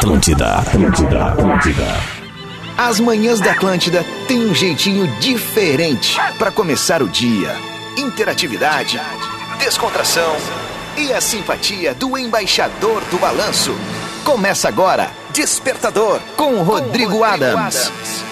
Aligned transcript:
Atlântida, 0.00 0.54
Atlântida, 0.54 1.24
Atlântida. 1.26 1.86
As 2.74 2.98
manhãs 2.98 3.38
da 3.38 3.52
Atlântida 3.52 4.02
têm 4.26 4.46
um 4.46 4.54
jeitinho 4.54 5.06
diferente 5.20 6.18
para 6.38 6.50
começar 6.50 7.02
o 7.02 7.08
dia. 7.08 7.54
Interatividade, 7.98 8.98
descontração 9.58 10.34
e 10.96 11.12
a 11.12 11.20
simpatia 11.20 11.92
do 11.92 12.16
embaixador 12.16 13.02
do 13.10 13.18
balanço. 13.18 13.76
Começa 14.24 14.68
agora, 14.68 15.10
Despertador 15.34 16.18
com 16.34 16.62
Rodrigo, 16.62 17.10
com 17.10 17.18
Rodrigo 17.18 17.22
Adams. 17.22 17.76
Adams. 17.76 18.29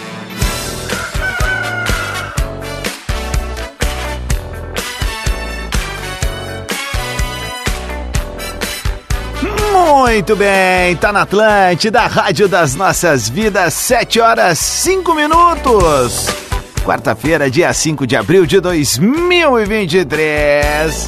Muito 9.88 10.36
bem, 10.36 10.94
tá 10.96 11.10
na 11.10 11.22
Atlântida, 11.22 12.06
Rádio 12.06 12.46
das 12.46 12.74
Nossas 12.74 13.26
Vidas, 13.26 13.72
7 13.72 14.20
horas 14.20 14.58
5 14.58 15.14
minutos. 15.14 16.26
Quarta-feira, 16.84 17.50
dia 17.50 17.72
5 17.72 18.06
de 18.06 18.14
abril 18.14 18.44
de 18.44 18.60
2023. 18.60 21.06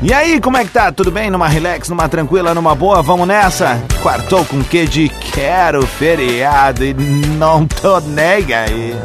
E 0.00 0.14
aí, 0.14 0.40
como 0.40 0.56
é 0.56 0.64
que 0.64 0.70
tá? 0.70 0.90
Tudo 0.90 1.10
bem? 1.10 1.30
Numa 1.30 1.48
relax, 1.48 1.90
numa 1.90 2.08
tranquila, 2.08 2.54
numa 2.54 2.74
boa? 2.74 3.02
Vamos 3.02 3.28
nessa? 3.28 3.84
Quartou 4.02 4.42
com 4.46 4.64
que 4.64 4.86
de 4.86 5.10
quero 5.10 5.86
feriado 5.86 6.82
e 6.82 6.94
não 6.94 7.66
tô 7.66 8.00
nega 8.00 8.60
aí. 8.60 8.96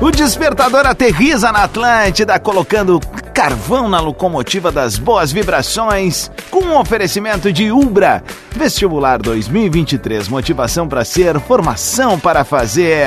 O 0.00 0.10
despertador 0.10 0.84
aterriza 0.84 1.52
na 1.52 1.62
Atlântida, 1.62 2.40
colocando 2.40 3.00
carvão 3.36 3.86
na 3.86 4.00
locomotiva 4.00 4.72
das 4.72 4.96
boas 4.96 5.30
vibrações, 5.30 6.30
com 6.50 6.60
um 6.60 6.78
oferecimento 6.78 7.52
de 7.52 7.70
Ubra. 7.70 8.24
Vestibular 8.52 9.18
2023, 9.18 10.26
motivação 10.28 10.88
para 10.88 11.04
ser, 11.04 11.38
formação 11.40 12.18
para 12.18 12.44
fazer. 12.44 13.06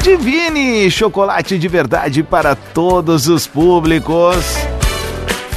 Divine, 0.00 0.88
chocolate 0.88 1.58
de 1.58 1.66
verdade 1.66 2.22
para 2.22 2.54
todos 2.54 3.26
os 3.26 3.44
públicos. 3.44 4.36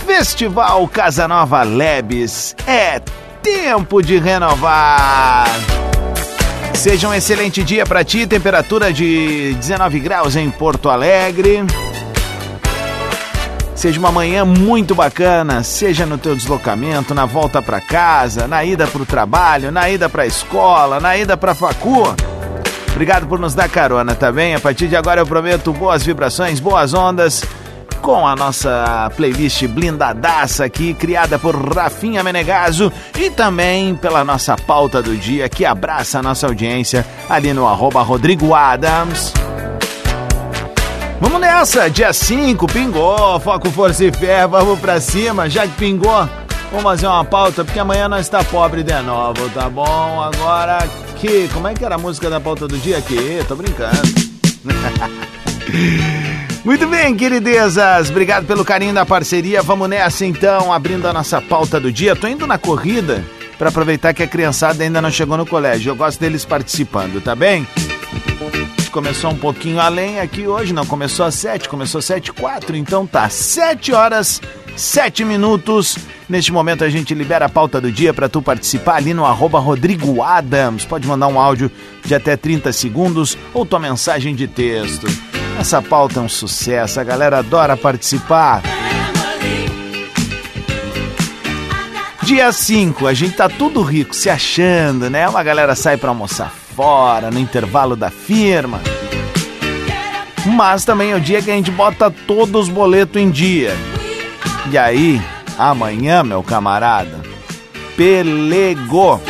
Festival 0.08 0.88
Casa 0.88 1.28
Nova 1.28 1.62
Lebes, 1.62 2.56
é 2.66 3.00
tempo 3.44 4.02
de 4.02 4.18
renovar. 4.18 5.46
Seja 6.74 7.08
um 7.08 7.14
excelente 7.14 7.62
dia 7.62 7.86
para 7.86 8.04
ti, 8.04 8.26
temperatura 8.26 8.92
de 8.92 9.54
19 9.60 10.00
graus 10.00 10.36
em 10.36 10.50
Porto 10.50 10.90
Alegre. 10.90 11.64
Seja 13.80 13.98
uma 13.98 14.12
manhã 14.12 14.44
muito 14.44 14.94
bacana, 14.94 15.64
seja 15.64 16.06
no 16.06 16.18
teu 16.18 16.36
deslocamento, 16.36 17.16
na 17.16 17.26
volta 17.26 17.62
para 17.62 17.80
casa, 17.80 18.46
na 18.46 18.62
ida 18.62 18.86
para 18.86 19.02
o 19.02 19.06
trabalho, 19.06 19.72
na 19.72 19.90
ida 19.90 20.10
para 20.10 20.24
a 20.24 20.28
escola, 20.28 21.00
na 21.00 21.16
ida 21.16 21.38
para 21.38 21.54
a 21.54 21.56
facu. 21.56 22.14
Obrigado 22.92 23.26
por 23.26 23.40
nos 23.40 23.56
dar 23.56 23.70
carona, 23.70 24.14
tá 24.16 24.34
bem? 24.34 24.54
A 24.54 24.60
partir 24.60 24.90
de 24.90 24.98
agora 24.98 25.22
eu 25.22 25.26
prometo 25.26 25.72
boas 25.72 26.04
vibrações, 26.04 26.60
boas 26.60 26.94
ondas 26.94 27.42
com 28.02 28.28
a 28.28 28.36
nossa 28.36 29.10
playlist 29.16 29.66
blindadaça 29.68 30.66
aqui, 30.66 30.94
criada 30.94 31.40
por 31.40 31.56
Rafinha 31.56 32.22
Menegaso 32.22 32.92
e 33.18 33.30
também 33.30 33.96
pela 33.96 34.26
nossa 34.26 34.58
pauta 34.58 35.02
do 35.02 35.16
dia 35.16 35.48
que 35.48 35.66
abraça 35.66 36.20
a 36.20 36.22
nossa 36.22 36.48
audiência 36.48 37.06
ali 37.30 37.54
no 37.54 37.66
arroba 37.66 38.02
Rodrigo 38.02 38.54
Adams. 38.54 39.32
Vamos 41.20 41.42
nessa, 41.42 41.90
dia 41.90 42.14
5, 42.14 42.66
pingou, 42.68 43.38
foco, 43.42 43.70
força 43.70 44.06
e 44.06 44.12
fé, 44.12 44.48
vamos 44.48 44.80
pra 44.80 45.02
cima, 45.02 45.50
já 45.50 45.68
que 45.68 45.74
pingou, 45.74 46.30
vamos 46.72 46.84
fazer 46.84 47.08
uma 47.08 47.26
pauta, 47.26 47.66
porque 47.66 47.78
amanhã 47.78 48.08
nós 48.08 48.22
está 48.22 48.42
pobre 48.42 48.84
de 48.84 49.02
novo, 49.02 49.50
tá 49.50 49.70
bom? 49.70 50.22
Agora 50.22 50.78
que, 51.18 51.50
como 51.50 51.68
é 51.68 51.74
que 51.74 51.84
era 51.84 51.96
a 51.96 51.98
música 51.98 52.30
da 52.30 52.40
pauta 52.40 52.70
do 52.70 52.78
dia 52.78 52.98
aqui? 52.98 53.44
Tô 53.48 53.56
brincando. 53.56 54.00
Muito 56.64 56.88
bem, 56.88 57.16
queridezas, 57.16 58.10
obrigado 58.10 58.46
pelo 58.46 58.64
carinho 58.64 58.94
da 58.94 59.06
parceria, 59.06 59.62
vamos 59.62 59.90
nessa 59.90 60.26
então, 60.26 60.72
abrindo 60.72 61.06
a 61.06 61.12
nossa 61.12 61.42
pauta 61.42 61.82
do 61.82 61.92
dia, 61.92 62.16
tô 62.16 62.28
indo 62.28 62.48
na 62.48 62.58
corrida 62.58 63.26
para 63.58 63.68
aproveitar 63.68 64.14
que 64.14 64.24
a 64.24 64.28
criançada 64.28 64.84
ainda 64.84 65.02
não 65.02 65.12
chegou 65.12 65.36
no 65.36 65.46
colégio, 65.46 65.92
eu 65.92 65.96
gosto 65.98 66.18
deles 66.20 66.46
participando, 66.46 67.22
tá 67.22 67.36
bem? 67.36 67.68
Começou 68.90 69.32
um 69.32 69.38
pouquinho 69.38 69.80
além 69.80 70.20
aqui 70.20 70.48
hoje, 70.48 70.74
não 70.74 70.86
começou 70.86 71.26
às 71.26 71.36
7, 71.36 71.70
começou 71.70 72.00
às 72.00 72.06
7 72.06 72.34
4, 72.34 72.76
então 72.76 73.06
tá 73.06 73.30
7 73.30 73.94
horas, 73.94 74.42
7 74.76 75.24
minutos. 75.24 75.98
Neste 76.28 76.52
momento 76.52 76.84
a 76.84 76.90
gente 76.90 77.14
libera 77.14 77.46
a 77.46 77.50
pauta 77.50 77.80
do 77.80 77.92
dia 77.92 78.14
para 78.14 78.30
tu 78.30 78.42
participar 78.42 78.96
ali 78.96 79.14
no 79.14 79.26
arroba 79.26 79.60
Rodrigo 79.60 80.22
Adams. 80.22 80.86
Pode 80.86 81.08
mandar 81.08 81.28
um 81.28 81.40
áudio 81.40 81.72
de 82.04 82.14
até 82.14 82.36
30 82.36 82.72
segundos 82.74 83.38
ou 83.54 83.66
tua 83.66 83.80
mensagem 83.80 84.36
de 84.36 84.48
texto. 84.48 85.08
Essa 85.60 85.82
pauta 85.82 86.20
é 86.20 86.24
um 86.24 86.30
sucesso, 86.30 87.00
a 87.00 87.04
galera 87.04 87.40
adora 87.40 87.76
participar. 87.76 88.62
Dia 92.24 92.52
5, 92.52 93.08
a 93.08 93.14
gente 93.14 93.36
tá 93.36 93.50
tudo 93.50 93.82
rico, 93.82 94.16
se 94.16 94.30
achando, 94.30 95.10
né? 95.10 95.28
Uma 95.28 95.42
galera 95.42 95.76
sai 95.76 95.98
para 95.98 96.10
almoçar 96.10 96.54
fora, 96.80 97.30
no 97.30 97.38
intervalo 97.38 97.94
da 97.94 98.10
firma. 98.10 98.80
Mas 100.46 100.86
também 100.86 101.12
é 101.12 101.16
o 101.18 101.20
dia 101.20 101.42
que 101.42 101.52
a 101.52 101.54
gente 101.54 101.70
bota 101.70 102.10
todos 102.10 102.70
os 102.70 102.70
boletos 102.70 103.22
em 103.22 103.30
dia. 103.30 103.76
E 104.72 104.78
aí, 104.78 105.22
amanhã, 105.58 106.24
meu 106.24 106.42
camarada, 106.42 107.20
pelegou. 107.98 109.22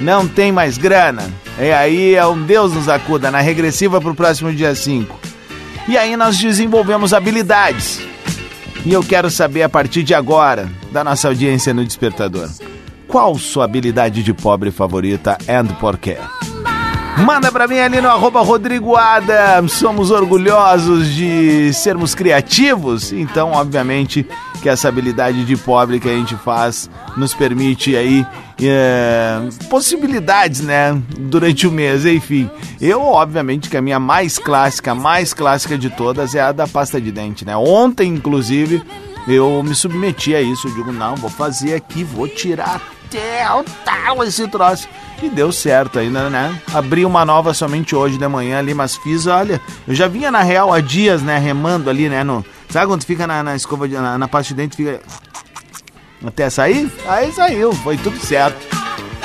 Não 0.00 0.28
tem 0.28 0.52
mais 0.52 0.78
grana. 0.78 1.28
E 1.58 1.72
aí 1.72 2.14
é 2.14 2.24
um 2.24 2.40
Deus 2.40 2.72
nos 2.72 2.88
acuda 2.88 3.28
na 3.28 3.40
regressiva 3.40 4.00
para 4.00 4.10
o 4.12 4.14
próximo 4.14 4.52
dia 4.52 4.72
5. 4.72 5.18
E 5.88 5.98
aí 5.98 6.16
nós 6.16 6.38
desenvolvemos 6.38 7.12
habilidades. 7.12 8.00
E 8.84 8.92
eu 8.92 9.02
quero 9.02 9.32
saber 9.32 9.64
a 9.64 9.68
partir 9.68 10.04
de 10.04 10.14
agora, 10.14 10.70
da 10.92 11.02
nossa 11.02 11.26
audiência 11.26 11.74
no 11.74 11.84
Despertador. 11.84 12.48
Qual 13.08 13.38
sua 13.38 13.64
habilidade 13.64 14.22
de 14.22 14.34
pobre 14.34 14.70
favorita 14.70 15.38
and 15.48 15.66
por 15.78 15.96
quê? 15.96 16.18
Manda 17.24 17.50
pra 17.50 17.66
mim 17.66 17.78
ali 17.78 17.98
no 17.98 18.08
arroba 18.08 18.42
Rodrigo 18.42 18.94
Adams. 18.94 19.72
Somos 19.72 20.10
orgulhosos 20.10 21.08
de 21.14 21.72
sermos 21.72 22.14
criativos, 22.14 23.10
então, 23.10 23.52
obviamente, 23.52 24.26
que 24.60 24.68
essa 24.68 24.88
habilidade 24.88 25.44
de 25.46 25.56
pobre 25.56 25.98
que 25.98 26.08
a 26.08 26.12
gente 26.12 26.34
faz 26.36 26.90
nos 27.16 27.32
permite 27.32 27.96
aí 27.96 28.26
é, 28.60 29.40
possibilidades, 29.70 30.60
né, 30.60 31.00
durante 31.18 31.66
o 31.66 31.72
mês, 31.72 32.04
enfim. 32.04 32.50
Eu, 32.80 33.00
obviamente, 33.02 33.70
que 33.70 33.76
a 33.78 33.82
minha 33.82 33.98
mais 33.98 34.38
clássica, 34.38 34.94
mais 34.94 35.32
clássica 35.32 35.78
de 35.78 35.88
todas 35.88 36.34
é 36.34 36.40
a 36.40 36.52
da 36.52 36.66
pasta 36.66 37.00
de 37.00 37.10
dente, 37.10 37.46
né? 37.46 37.56
Ontem, 37.56 38.12
inclusive, 38.12 38.82
eu 39.26 39.62
me 39.62 39.74
submeti 39.74 40.34
a 40.34 40.42
isso. 40.42 40.68
Eu 40.68 40.74
digo, 40.74 40.92
não, 40.92 41.16
vou 41.16 41.30
fazer 41.30 41.74
aqui, 41.74 42.04
vou 42.04 42.28
tirar 42.28 42.80
o 43.54 43.64
tal 43.84 44.24
esse 44.24 44.46
troço. 44.48 44.88
E 45.22 45.28
deu 45.28 45.50
certo 45.50 45.98
ainda, 45.98 46.28
né? 46.28 46.60
Abri 46.74 47.04
uma 47.04 47.24
nova 47.24 47.54
somente 47.54 47.94
hoje 47.96 48.18
de 48.18 48.28
manhã 48.28 48.58
ali, 48.58 48.74
mas 48.74 48.96
fiz, 48.96 49.26
olha, 49.26 49.60
eu 49.88 49.94
já 49.94 50.06
vinha 50.06 50.30
na 50.30 50.42
real 50.42 50.72
há 50.72 50.80
dias, 50.80 51.22
né, 51.22 51.38
remando 51.38 51.88
ali, 51.88 52.08
né, 52.08 52.22
no... 52.22 52.44
Sabe 52.68 52.86
quando 52.86 53.04
fica 53.04 53.26
na, 53.26 53.42
na 53.42 53.56
escova, 53.56 53.88
de, 53.88 53.94
na, 53.94 54.18
na 54.18 54.26
de 54.26 54.54
dente, 54.54 54.76
fica... 54.76 55.00
Até 56.26 56.50
sair? 56.50 56.90
Aí 57.08 57.32
saiu, 57.32 57.72
foi 57.72 57.96
tudo 57.96 58.18
certo. 58.18 58.76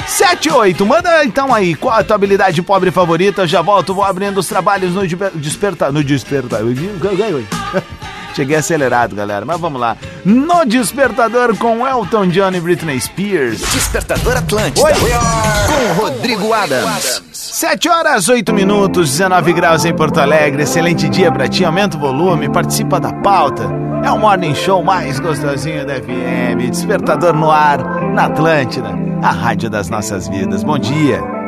78, 0.08 0.86
manda 0.86 1.24
então 1.24 1.53
aí, 1.53 1.74
qual 1.74 1.98
a 1.98 2.03
tua 2.03 2.16
habilidade 2.16 2.62
pobre 2.62 2.92
favorita? 2.92 3.48
Já 3.48 3.62
volto, 3.62 3.94
vou 3.94 4.03
abrindo 4.03 4.38
os 4.38 4.48
trabalhos 4.48 4.94
no 4.94 5.08
despertar. 5.36 5.92
No 5.92 6.03
despertar. 6.03 6.62
Cheguei 8.36 8.56
acelerado, 8.56 9.16
galera, 9.16 9.46
mas 9.46 9.59
vamos 9.59 9.80
lá. 9.80 9.98
No 10.24 10.66
Despertador 10.66 11.57
com 11.57 11.86
Elton 11.88 12.28
John 12.28 12.51
e 12.51 12.60
Britney 12.60 13.00
Spears. 13.00 13.60
Despertador 13.60 14.38
Atlântico. 14.38 14.86
Oi. 14.86 14.94
Com 14.94 16.01
Rodrigo 16.01 16.54
Adams. 16.54 17.24
7 17.31 17.90
horas 17.90 18.30
8 18.30 18.54
minutos, 18.54 19.10
19 19.10 19.54
graus 19.54 19.84
em 19.84 19.95
Porto 19.95 20.19
Alegre. 20.19 20.63
Excelente 20.63 21.10
dia 21.10 21.31
pra 21.31 21.48
ti. 21.48 21.66
Aumenta 21.66 21.98
o 21.98 22.00
volume, 22.00 22.50
participa 22.50 23.00
da 23.00 23.12
pauta. 23.12 23.63
É 24.04 24.12
o 24.12 24.19
morning 24.19 24.54
show 24.54 24.84
mais 24.84 25.19
gostosinho 25.19 25.86
da 25.86 25.95
FM. 25.95 26.69
Despertador 26.69 27.34
no 27.34 27.50
ar, 27.50 27.80
na 28.13 28.25
Atlântida, 28.25 28.90
a 29.24 29.31
rádio 29.31 29.69
das 29.72 29.90
nossas 29.90 30.28
vidas. 30.28 30.63
Bom 30.63 30.78
dia. 30.78 31.41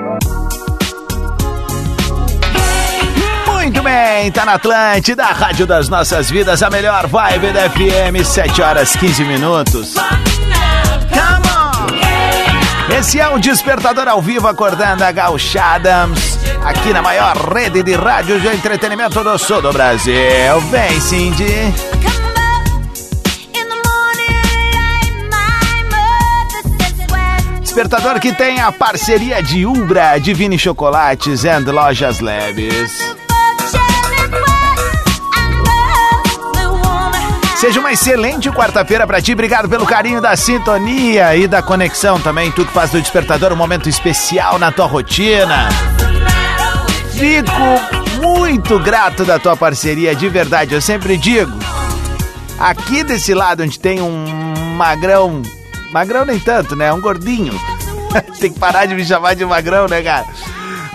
Bem, 3.84 4.32
tá 4.32 4.46
na 4.46 4.54
Atlântida, 4.54 5.26
rádio 5.26 5.68
das 5.68 5.90
nossas 5.90 6.32
vidas, 6.32 6.64
a 6.64 6.70
melhor 6.70 7.06
vibe 7.08 7.52
da 7.52 7.70
FM, 7.70 8.26
7 8.26 8.62
horas 8.62 8.96
15 8.96 9.26
minutos. 9.26 9.94
Come 9.94 11.48
on! 11.50 12.96
Esse 12.98 13.20
é 13.20 13.28
o 13.28 13.38
Despertador 13.38 14.08
ao 14.08 14.22
vivo, 14.22 14.48
acordando 14.48 15.04
a 15.04 15.12
gauchada, 15.12 16.08
aqui 16.64 16.94
na 16.94 17.02
maior 17.02 17.36
rede 17.54 17.84
de 17.84 17.94
rádio 17.96 18.40
de 18.40 18.48
entretenimento 18.48 19.22
do 19.24 19.38
sul 19.38 19.62
do 19.62 19.74
Brasil. 19.74 20.16
Vem, 20.72 21.02
Cindy! 21.02 21.74
Despertador 27.62 28.20
que 28.20 28.32
tem 28.32 28.62
a 28.62 28.72
parceria 28.72 29.42
de 29.42 29.66
Umbra, 29.66 30.18
Divine 30.20 30.58
Chocolates 30.58 31.44
e 31.44 31.60
Lojas 31.60 32.20
Leves. 32.20 33.13
Seja 37.64 37.80
uma 37.80 37.94
excelente 37.94 38.52
quarta-feira 38.52 39.08
para 39.08 39.22
ti. 39.22 39.32
Obrigado 39.32 39.70
pelo 39.70 39.86
carinho 39.86 40.20
da 40.20 40.36
sintonia 40.36 41.34
e 41.38 41.48
da 41.48 41.62
conexão 41.62 42.20
também. 42.20 42.52
Tu 42.52 42.66
que 42.66 42.74
faz 42.74 42.92
do 42.92 43.02
Despertador 43.02 43.54
um 43.54 43.56
momento 43.56 43.88
especial 43.88 44.60
na 44.60 44.70
tua 44.70 44.86
rotina. 44.86 45.70
Fico 47.14 48.22
muito 48.22 48.78
grato 48.80 49.24
da 49.24 49.40
tua 49.40 49.56
parceria, 49.56 50.14
de 50.14 50.28
verdade. 50.28 50.74
Eu 50.74 50.82
sempre 50.82 51.16
digo. 51.16 51.58
Aqui 52.60 53.02
desse 53.02 53.34
lado, 53.34 53.64
onde 53.64 53.80
tem 53.80 54.02
um 54.02 54.26
magrão. 54.76 55.42
Magrão 55.94 56.26
nem 56.26 56.42
tanto, 56.42 56.76
né? 56.76 56.92
Um 56.92 57.00
gordinho. 57.00 57.58
tem 58.42 58.52
que 58.52 58.60
parar 58.60 58.88
de 58.88 58.94
me 58.94 59.06
chamar 59.06 59.36
de 59.36 59.46
magrão, 59.46 59.88
né, 59.88 60.02
cara? 60.02 60.26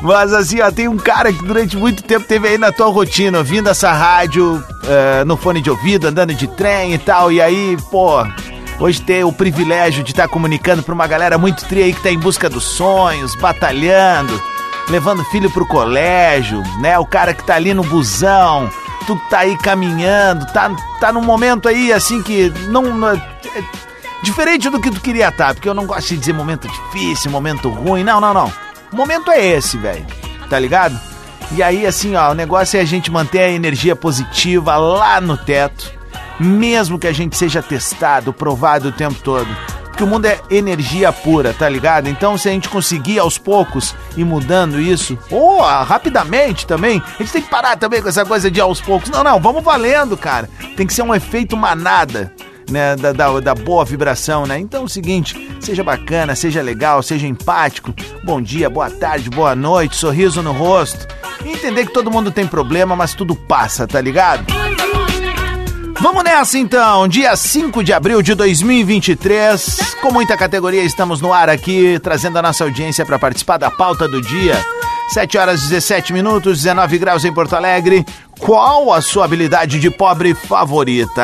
Mas 0.02 0.34
assim, 0.34 0.60
ó, 0.60 0.70
tem 0.70 0.86
um 0.86 0.98
cara 0.98 1.32
que 1.32 1.42
durante 1.42 1.78
muito 1.78 2.02
tempo 2.02 2.26
teve 2.26 2.46
aí 2.46 2.58
na 2.58 2.70
tua 2.70 2.88
rotina, 2.88 3.38
ouvindo 3.38 3.70
essa 3.70 3.90
rádio 3.90 4.62
uh, 4.88 5.24
no 5.24 5.36
fone 5.36 5.60
de 5.60 5.70
ouvido, 5.70 6.08
andando 6.08 6.34
de 6.34 6.46
trem 6.46 6.94
e 6.94 6.98
tal, 6.98 7.30
e 7.30 7.40
aí, 7.40 7.76
pô, 7.90 8.24
hoje 8.80 9.00
ter 9.00 9.24
o 9.24 9.32
privilégio 9.32 10.02
de 10.02 10.12
estar 10.12 10.26
tá 10.26 10.32
comunicando 10.32 10.82
pra 10.82 10.94
uma 10.94 11.06
galera 11.06 11.36
muito 11.38 11.64
tri 11.66 11.82
aí 11.82 11.92
que 11.92 12.02
tá 12.02 12.10
em 12.10 12.18
busca 12.18 12.48
dos 12.48 12.64
sonhos, 12.64 13.34
batalhando, 13.36 14.40
levando 14.88 15.24
filho 15.26 15.50
pro 15.50 15.66
colégio, 15.66 16.62
né? 16.80 16.98
O 16.98 17.06
cara 17.06 17.34
que 17.34 17.44
tá 17.44 17.54
ali 17.54 17.74
no 17.74 17.84
busão, 17.84 18.70
tu 19.06 19.16
tá 19.30 19.40
aí 19.40 19.56
caminhando, 19.58 20.46
tá, 20.52 20.70
tá 21.00 21.12
num 21.12 21.22
momento 21.22 21.68
aí 21.68 21.92
assim 21.92 22.22
que 22.22 22.50
não. 22.68 22.82
não 22.82 23.10
é, 23.10 23.20
diferente 24.22 24.68
do 24.68 24.80
que 24.80 24.90
tu 24.90 25.00
queria 25.00 25.28
estar, 25.28 25.48
tá, 25.48 25.54
porque 25.54 25.68
eu 25.68 25.74
não 25.74 25.86
gosto 25.86 26.08
de 26.08 26.16
dizer 26.16 26.32
momento 26.32 26.68
difícil, 26.68 27.30
momento 27.30 27.68
ruim, 27.68 28.02
não, 28.02 28.20
não, 28.20 28.34
não. 28.34 28.52
O 28.92 28.96
momento 28.96 29.30
é 29.30 29.44
esse, 29.44 29.76
velho. 29.76 30.06
Tá 30.48 30.58
ligado? 30.58 30.98
E 31.52 31.62
aí, 31.62 31.86
assim, 31.86 32.14
ó, 32.14 32.30
o 32.30 32.34
negócio 32.34 32.76
é 32.78 32.80
a 32.80 32.84
gente 32.84 33.10
manter 33.10 33.40
a 33.40 33.50
energia 33.50 33.96
positiva 33.96 34.76
lá 34.76 35.20
no 35.20 35.36
teto, 35.36 35.90
mesmo 36.38 36.98
que 36.98 37.06
a 37.06 37.12
gente 37.12 37.36
seja 37.36 37.62
testado, 37.62 38.32
provado 38.32 38.88
o 38.88 38.92
tempo 38.92 39.16
todo. 39.22 39.48
Porque 39.98 40.04
o 40.04 40.06
mundo 40.06 40.26
é 40.26 40.38
energia 40.48 41.12
pura, 41.12 41.52
tá 41.52 41.68
ligado? 41.68 42.08
Então, 42.08 42.38
se 42.38 42.48
a 42.48 42.52
gente 42.52 42.68
conseguir 42.68 43.18
aos 43.18 43.36
poucos 43.36 43.96
ir 44.16 44.24
mudando 44.24 44.80
isso, 44.80 45.18
ou 45.28 45.60
rapidamente 45.60 46.66
também, 46.66 47.02
a 47.18 47.22
gente 47.22 47.32
tem 47.32 47.42
que 47.42 47.48
parar 47.50 47.76
também 47.76 48.00
com 48.00 48.08
essa 48.08 48.24
coisa 48.24 48.48
de 48.48 48.60
aos 48.60 48.80
poucos. 48.80 49.10
Não, 49.10 49.24
não, 49.24 49.40
vamos 49.40 49.64
valendo, 49.64 50.16
cara. 50.16 50.48
Tem 50.76 50.86
que 50.86 50.94
ser 50.94 51.02
um 51.02 51.12
efeito 51.12 51.56
manada 51.56 52.32
né, 52.68 52.96
da, 52.96 53.12
da, 53.12 53.40
da, 53.40 53.54
boa 53.54 53.84
vibração, 53.84 54.46
né? 54.46 54.58
Então 54.58 54.82
é 54.82 54.84
o 54.84 54.88
seguinte, 54.88 55.56
seja 55.60 55.82
bacana, 55.82 56.34
seja 56.34 56.62
legal, 56.62 57.02
seja 57.02 57.26
empático. 57.26 57.94
Bom 58.24 58.40
dia, 58.40 58.68
boa 58.68 58.90
tarde, 58.90 59.30
boa 59.30 59.54
noite, 59.54 59.96
sorriso 59.96 60.42
no 60.42 60.52
rosto. 60.52 61.06
Entender 61.44 61.86
que 61.86 61.92
todo 61.92 62.10
mundo 62.10 62.30
tem 62.30 62.46
problema, 62.46 62.94
mas 62.94 63.14
tudo 63.14 63.34
passa, 63.34 63.86
tá 63.86 64.00
ligado? 64.00 64.44
Vamos 66.00 66.22
nessa 66.22 66.56
então, 66.56 67.08
dia 67.08 67.34
5 67.36 67.82
de 67.82 67.92
abril 67.92 68.22
de 68.22 68.34
2023. 68.34 69.96
Com 70.00 70.12
muita 70.12 70.36
categoria, 70.36 70.82
estamos 70.84 71.20
no 71.20 71.32
ar 71.32 71.48
aqui, 71.48 71.98
trazendo 72.00 72.38
a 72.38 72.42
nossa 72.42 72.62
audiência 72.62 73.04
para 73.04 73.18
participar 73.18 73.56
da 73.56 73.68
pauta 73.68 74.06
do 74.06 74.22
dia. 74.22 74.56
7 75.08 75.38
horas 75.38 75.62
17 75.62 76.12
minutos, 76.12 76.62
19 76.62 76.98
graus 76.98 77.24
em 77.24 77.32
Porto 77.32 77.56
Alegre. 77.56 78.06
Qual 78.38 78.92
a 78.92 79.02
sua 79.02 79.24
habilidade 79.24 79.80
de 79.80 79.90
pobre 79.90 80.34
favorita? 80.34 81.22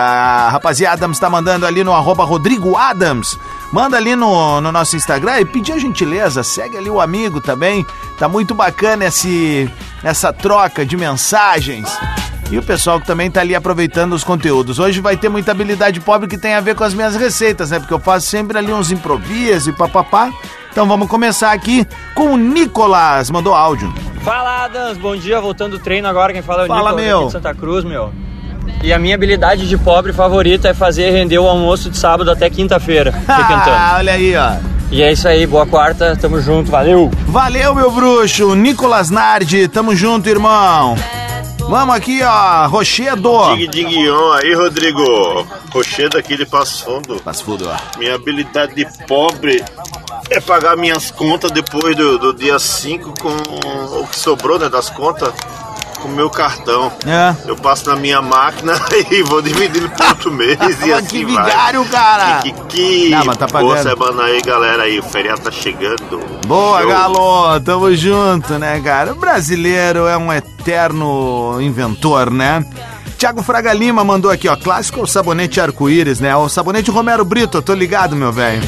Rapaziada, 0.50 1.06
está 1.06 1.31
mandando 1.31 1.64
ali 1.64 1.84
no 1.84 1.93
arroba 1.93 2.25
Rodrigo 2.25 2.76
Adams. 2.76 3.38
Manda 3.72 3.96
ali 3.96 4.14
no, 4.16 4.61
no 4.61 4.72
nosso 4.72 4.96
Instagram 4.96 5.40
e 5.40 5.44
pedir 5.44 5.72
a 5.72 5.78
gentileza, 5.78 6.43
segue 6.43 6.76
ali 6.76 6.90
o 6.90 7.00
amigo 7.00 7.40
também. 7.40 7.87
Tá 8.19 8.28
muito 8.28 8.55
bacana 8.55 9.06
esse, 9.06 9.70
essa 10.02 10.32
troca 10.32 10.84
de 10.84 10.96
mensagens. 10.96 11.88
E 12.50 12.58
o 12.58 12.62
pessoal 12.62 13.00
que 13.00 13.06
também 13.06 13.31
tá 13.31 13.40
ali 13.40 13.55
aproveitando 13.55 14.12
os 14.12 14.22
conteúdos. 14.22 14.78
Hoje 14.78 15.00
vai 15.00 15.16
ter 15.16 15.28
muita 15.28 15.52
habilidade 15.52 16.00
pobre 16.00 16.28
que 16.28 16.37
tem 16.37 16.55
a 16.55 16.61
ver 16.61 16.75
com 16.75 16.84
as 16.84 16.94
minhas 16.94 17.16
receitas, 17.16 17.70
né? 17.70 17.78
Porque 17.78 17.94
eu 17.94 18.00
faço 18.00 18.26
sempre 18.26 18.58
ali 18.58 18.72
uns 18.72 18.90
improvisos 18.90 19.69
e 19.69 19.72
papapá. 19.72 20.31
Então 20.70 20.87
vamos 20.87 21.08
começar 21.08 21.52
aqui 21.52 21.87
com 22.14 22.34
o 22.34 22.37
Nicolas. 22.37 23.31
Mandou 23.31 23.55
áudio. 23.55 23.93
Fala, 24.25 24.65
Adams. 24.65 24.97
Bom 24.97 25.15
dia. 25.15 25.41
Voltando 25.41 25.79
do 25.79 25.79
treino 25.79 26.09
agora. 26.09 26.32
Quem 26.32 26.41
fala 26.43 26.62
é 26.62 26.65
o 26.65 26.69
fala, 26.69 26.91
Nicolas 26.91 27.05
meu. 27.06 27.26
de 27.26 27.32
Santa 27.32 27.55
Cruz, 27.55 27.85
meu. 27.85 28.11
E 28.82 28.93
a 28.93 28.99
minha 28.99 29.15
habilidade 29.15 29.69
de 29.69 29.76
pobre 29.76 30.12
favorita 30.12 30.69
é 30.69 30.75
fazer 30.75 31.11
render 31.11 31.38
o 31.38 31.47
almoço 31.47 31.91
de 31.91 31.99
sábado 31.99 32.31
até 32.31 32.49
quinta-feira. 32.49 33.12
Ah, 33.29 33.97
olha 33.99 34.12
aí, 34.15 34.35
ó. 34.37 34.53
E 34.91 35.03
é 35.03 35.12
isso 35.12 35.26
aí, 35.26 35.47
boa 35.47 35.67
quarta, 35.67 36.17
tamo 36.17 36.41
junto, 36.41 36.71
valeu! 36.71 37.11
Valeu, 37.26 37.75
meu 37.75 37.91
bruxo! 37.91 38.55
Nicolas 38.55 39.11
Nardi, 39.11 39.67
tamo 39.67 39.94
junto, 39.97 40.29
irmão! 40.29 40.94
Vamos 41.69 41.94
aqui, 41.94 42.23
ó, 42.23 42.67
Rochedo. 42.69 43.56
Dig 43.56 43.69
Diguion 43.69 44.32
aí, 44.35 44.55
Rodrigo. 44.55 45.47
Rochedo 45.73 46.19
aqui 46.19 46.37
de 46.37 46.44
Passo 46.47 46.85
Fundo. 46.85 47.21
Passo 47.25 47.44
Fundo, 47.44 47.69
ó. 47.69 47.99
Minha 47.99 48.15
habilidade 48.15 48.75
de 48.75 48.87
pobre 49.06 49.65
é 50.31 50.41
pagar 50.41 50.76
minhas 50.76 51.11
contas 51.11 51.50
depois 51.50 51.97
do, 51.97 52.19
do 52.19 52.35
dia 52.35 52.59
5 52.59 53.15
com 53.21 54.00
o 54.00 54.06
que 54.06 54.17
sobrou, 54.17 54.59
né, 54.59 54.69
das 54.69 54.91
contas 54.91 55.32
com 56.05 56.09
o 56.09 56.12
meu 56.12 56.29
cartão. 56.29 56.93
É. 57.06 57.35
Eu 57.49 57.56
passo 57.56 57.88
na 57.88 57.97
minha 57.97 58.21
máquina 58.21 58.75
e 59.11 59.23
vou 59.23 59.41
dividindo 59.41 59.88
por 59.88 60.06
outro 60.06 60.31
mês 60.31 60.59
e 60.85 60.93
assim 60.93 61.06
que 61.06 61.25
vai. 61.25 61.44
vigário, 61.44 61.85
cara! 61.87 62.43
Que, 62.43 62.53
que, 62.53 63.09
Não, 63.09 63.25
mas 63.25 63.37
tá 63.38 63.47
boa 63.47 63.82
semana 63.82 64.25
aí, 64.25 64.43
galera 64.43 64.82
aí. 64.82 64.99
O 64.99 65.03
feriado 65.03 65.41
tá 65.41 65.50
chegando. 65.50 66.21
Boa, 66.47 66.82
Show. 66.82 66.91
Galo! 66.91 67.61
Tamo 67.61 67.94
junto, 67.94 68.59
né, 68.59 68.79
cara? 68.81 69.12
O 69.12 69.17
brasileiro 69.17 70.06
é 70.06 70.17
um 70.17 70.31
eterno 70.31 71.59
inventor, 71.61 72.31
né? 72.31 72.62
Tiago 73.17 73.43
Fraga 73.43 73.73
Lima 73.73 74.05
mandou 74.05 74.31
aqui, 74.31 74.47
ó. 74.47 74.56
Clássico 74.56 75.00
é 75.00 75.03
o 75.03 75.06
sabonete 75.06 75.59
arco-íris, 75.59 76.21
né? 76.21 76.37
O 76.37 76.50
sabonete 76.50 76.91
Romero 76.91 77.25
Brito, 77.25 77.62
tô 77.62 77.73
ligado, 77.73 78.15
meu 78.15 78.31
velho. 78.31 78.62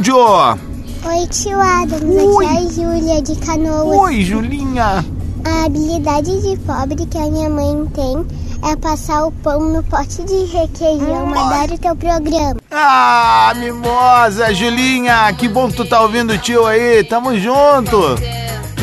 Áudio! 0.00 0.58
Oi, 1.04 1.26
tio 1.26 1.60
Adams, 1.60 2.02
Oi. 2.02 2.46
aqui 2.46 2.54
é 2.54 2.58
a 2.58 2.70
Júlia 2.70 3.22
de 3.22 3.36
Canoas. 3.36 3.98
Oi, 4.00 4.22
Julinha! 4.22 5.04
A 5.44 5.66
habilidade 5.66 6.40
de 6.40 6.56
pobre 6.60 7.04
que 7.04 7.18
a 7.18 7.26
minha 7.26 7.50
mãe 7.50 7.84
tem 7.94 8.26
é 8.66 8.76
passar 8.76 9.26
o 9.26 9.30
pão 9.30 9.60
no 9.60 9.82
pote 9.82 10.22
de 10.24 10.46
requeijão. 10.46 11.34
Adoro 11.34 11.74
o 11.74 11.78
teu 11.78 11.94
programa. 11.96 12.56
Ah, 12.70 13.52
mimosa, 13.56 14.54
Julinha, 14.54 15.30
que 15.34 15.46
bom 15.46 15.68
que 15.68 15.76
tu 15.76 15.84
tá 15.84 16.00
ouvindo 16.00 16.32
o 16.32 16.38
tio 16.38 16.64
aí, 16.64 17.04
tamo 17.04 17.38
junto. 17.38 18.00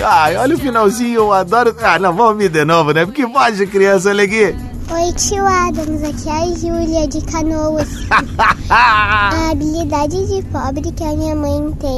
Ai, 0.05 0.37
olha 0.37 0.55
o 0.55 0.59
finalzinho, 0.59 1.15
eu 1.15 1.33
adoro. 1.33 1.75
Ah, 1.81 1.97
não, 1.97 2.13
vamos 2.13 2.33
ouvir 2.33 2.49
de 2.49 2.63
novo, 2.63 2.91
né? 2.91 3.07
Porque 3.07 3.25
voz 3.25 3.57
de 3.57 3.65
criança, 3.65 4.09
olha 4.09 4.23
aqui. 4.23 4.55
Oi, 4.89 5.11
tio 5.13 5.45
Adams, 5.45 6.01
aqui 6.01 6.29
é 6.29 6.43
a 6.43 6.55
Júlia 6.55 7.07
de 7.07 7.21
Canoas. 7.21 7.89
A 8.69 9.51
habilidade 9.51 10.25
de 10.27 10.41
pobre 10.45 10.91
que 10.91 11.03
a 11.03 11.13
minha 11.13 11.35
mãe 11.35 11.71
tem 11.73 11.97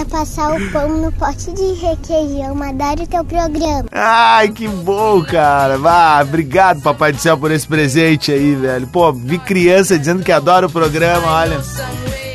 é 0.00 0.04
passar 0.04 0.52
o 0.52 0.70
pão 0.70 0.88
no 0.88 1.12
pote 1.12 1.52
de 1.52 1.72
requeijão. 1.74 2.62
Adoro 2.62 3.02
o 3.02 3.06
teu 3.06 3.24
programa. 3.24 3.84
Ai, 3.92 4.48
que 4.48 4.68
bom, 4.68 5.22
cara. 5.24 5.78
Ah, 5.84 6.20
obrigado, 6.22 6.80
Papai 6.80 7.12
do 7.12 7.18
Céu, 7.18 7.36
por 7.36 7.50
esse 7.50 7.66
presente 7.66 8.30
aí, 8.32 8.54
velho. 8.54 8.86
Pô, 8.86 9.12
vi 9.12 9.38
criança 9.38 9.98
dizendo 9.98 10.22
que 10.22 10.32
adora 10.32 10.66
o 10.66 10.70
programa, 10.70 11.26
olha. 11.26 11.60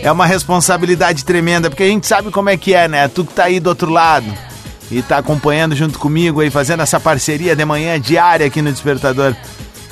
É 0.01 0.11
uma 0.11 0.25
responsabilidade 0.25 1.23
tremenda, 1.23 1.69
porque 1.69 1.83
a 1.83 1.87
gente 1.87 2.05
sabe 2.05 2.31
como 2.31 2.49
é 2.49 2.57
que 2.57 2.73
é, 2.73 2.87
né? 2.87 3.07
Tu 3.07 3.23
que 3.25 3.33
tá 3.33 3.45
aí 3.45 3.59
do 3.59 3.67
outro 3.67 3.89
lado 3.89 4.27
e 4.91 5.01
tá 5.01 5.17
acompanhando 5.17 5.75
junto 5.75 5.97
comigo 5.97 6.41
aí, 6.41 6.51
fazendo 6.51 6.83
essa 6.83 6.99
parceria 6.99 7.55
de 7.55 7.65
manhã 7.65 7.99
diária 7.99 8.45
aqui 8.45 8.61
no 8.61 8.71
Despertador. 8.71 9.35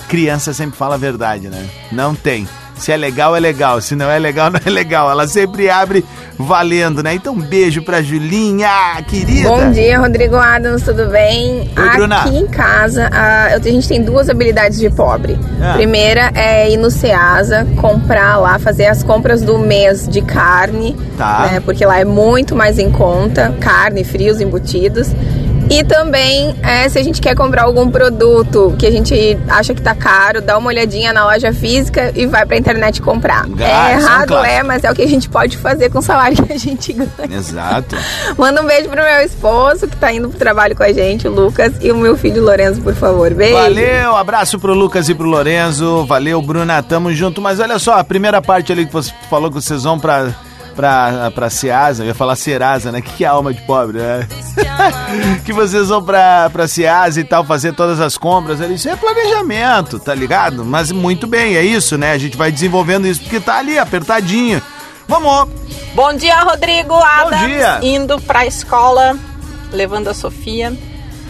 Criança 0.08 0.54
sempre 0.54 0.78
fala 0.78 0.96
a 0.96 0.98
verdade, 0.98 1.48
né? 1.50 1.66
Não 1.92 2.14
tem. 2.16 2.48
Se 2.76 2.92
é 2.92 2.98
legal, 2.98 3.36
é 3.36 3.40
legal. 3.40 3.80
Se 3.82 3.96
não 3.96 4.10
é 4.10 4.18
legal, 4.18 4.50
não 4.52 4.60
é 4.66 4.70
legal. 4.70 5.10
Ela 5.10 5.28
sempre 5.28 5.70
abre 5.70 6.04
valendo, 6.38 7.04
né? 7.04 7.14
Então, 7.14 7.34
um 7.34 7.40
beijo 7.40 7.84
pra 7.84 8.02
Julinha, 8.02 8.68
querida. 9.08 9.48
Bom 9.48 9.72
dia, 9.72 10.00
Rodrigo 10.00 10.36
Adams, 10.36 10.82
tudo 10.82 11.08
bem? 11.08 11.70
Oi, 11.78 11.90
Bruna. 11.92 12.22
Aqui 12.22 12.36
em 12.38 12.48
casa, 12.48 13.08
a 13.14 13.60
gente 13.60 13.88
tem 13.88 14.02
duas 14.04 14.28
habilidades 14.30 14.80
de 14.80 14.90
pobre. 14.90 15.38
Ah. 15.62 15.74
Primeira 15.74 16.32
é 16.34 16.70
ir 16.72 16.78
no 16.78 16.90
Ceasa, 16.90 17.66
comprar 17.80 18.38
lá, 18.38 18.58
fazer 18.58 18.88
as 18.88 19.04
compras 19.04 19.44
do 19.44 19.60
mês 19.60 20.08
de 20.08 20.22
carne, 20.24 20.98
Tá. 21.18 21.50
né? 21.52 21.60
Porque 21.64 21.86
lá 21.86 22.00
é 22.00 22.06
muito 22.06 22.56
mais 22.56 22.80
em 22.80 22.92
conta, 22.92 23.56
carne, 23.62 24.04
frios, 24.04 24.42
embutidos. 24.42 25.10
E 25.70 25.84
também, 25.84 26.56
é, 26.62 26.88
se 26.90 27.00
a 27.00 27.04
gente 27.04 27.22
quer 27.22 27.36
comprar 27.36 27.64
algum 27.64 27.90
produto 27.90 28.76
que 28.78 28.86
a 28.86 28.92
gente 28.92 29.38
acha 29.48 29.74
que 29.74 29.82
tá 29.82 29.96
caro, 29.96 30.42
dá 30.42 30.58
uma 30.58 30.68
olhadinha 30.68 31.12
na 31.14 31.26
loja 31.26 31.52
física 31.54 32.12
e 32.16 32.26
vai 32.26 32.46
pra 32.46 32.58
internet 32.58 33.02
comprar. 33.02 33.46
É 33.58 33.64
é 33.64 33.92
errado, 33.94 34.28
clássico. 34.28 34.54
é, 34.54 34.64
mas 34.64 34.84
é 34.84 34.92
o 34.92 34.96
que 34.96 35.02
a 35.02 35.08
gente 35.08 35.30
pode 35.30 35.58
fazer 35.58 35.90
com 35.90 36.00
o 36.00 36.02
salário 36.02 36.44
que 36.44 36.54
a 36.54 36.58
gente 36.58 36.94
ganha. 36.94 37.38
Exato. 37.38 37.96
Manda 38.38 38.62
um 38.62 38.66
beijo 38.66 38.90
pro 38.90 39.02
meu 39.02 39.22
esposo 39.26 39.88
que 39.88 39.96
tá 39.96 40.12
indo 40.12 40.30
pro 40.30 40.38
trabalho 40.38 40.76
com 40.76 40.84
a 40.84 40.92
gente, 40.92 41.28
o 41.28 41.32
Lucas, 41.32 41.74
e 41.82 41.92
o 41.92 41.98
meu 41.98 42.16
filho 42.18 42.44
Lorenzo, 42.44 42.82
por 42.82 42.94
favor. 42.94 43.34
Beijo. 43.34 43.54
Valeu, 43.54 44.16
abraço 44.16 44.60
pro 44.60 44.74
Lucas 44.74 45.10
e 45.10 45.16
pro 45.16 45.28
Lorenzo. 45.28 46.06
Valeu, 46.06 46.42
Bruna, 46.42 46.82
tamo 46.84 47.14
junto. 47.14 47.42
Mas 47.42 47.60
olha 47.60 47.80
só, 47.80 47.98
a 47.98 48.04
primeira 48.04 48.42
parte 48.42 48.72
ali 48.72 48.86
que 48.86 48.94
você 48.94 49.12
falou 49.30 49.50
que 49.50 49.56
vocês 49.56 49.84
vão 49.84 50.00
pra, 50.00 50.34
pra, 50.76 51.32
pra 51.32 51.50
Ceasa, 51.50 52.04
eu 52.04 52.08
ia 52.08 52.16
falar 52.16 52.36
Serasa, 52.36 52.92
né? 52.92 53.02
Que, 53.02 53.14
que 53.14 53.26
é 53.26 53.28
alma 53.28 53.54
de 53.54 53.62
pobre, 53.62 54.00
né? 54.00 54.28
que 55.46 55.54
vocês 55.54 55.90
vão 55.90 56.04
pra, 56.04 56.50
pra 56.50 56.68
Ceasa 56.68 57.20
e 57.20 57.24
tal, 57.24 57.44
fazer 57.44 57.74
todas 57.74 58.00
as 58.00 58.18
compras 58.18 58.60
ali. 58.62 58.76
Isso 58.76 58.90
é 58.90 58.96
planejamento, 58.96 60.00
tá 60.00 60.14
ligado? 60.14 60.66
Mas 60.66 60.92
muito 60.92 61.28
bem, 61.28 61.56
é 61.56 61.64
isso, 61.64 61.98
né? 61.98 62.12
A 62.12 62.18
gente 62.18 62.36
vai 62.36 62.52
desenvolvendo 62.52 63.08
isso 63.08 63.22
porque 63.22 63.40
tá 63.40 63.58
ali, 63.58 63.78
apertadinho. 63.78 64.62
Vamos! 65.08 65.50
Bom 65.94 66.14
dia, 66.16 66.40
Rodrigo 66.42 66.96
Adams. 66.96 67.46
dia. 67.46 67.80
Indo 67.82 68.20
pra 68.22 68.46
escola, 68.46 69.18
levando 69.72 70.08
a 70.08 70.14
Sofia. 70.14 70.74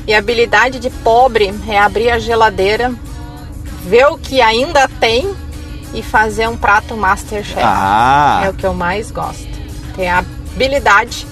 E 0.05 0.13
a 0.13 0.19
habilidade 0.19 0.79
de 0.79 0.89
pobre 0.89 1.53
é 1.67 1.79
abrir 1.79 2.09
a 2.09 2.19
geladeira, 2.19 2.93
ver 3.85 4.05
o 4.07 4.17
que 4.17 4.41
ainda 4.41 4.87
tem 4.99 5.33
e 5.93 6.01
fazer 6.01 6.47
um 6.47 6.57
prato 6.57 6.95
Masterchef. 6.97 7.59
Ah! 7.61 8.41
É 8.45 8.49
o 8.49 8.53
que 8.53 8.65
eu 8.65 8.73
mais 8.73 9.11
gosto. 9.11 9.47
Tem 9.95 10.09
a 10.09 10.19
habilidade 10.19 11.27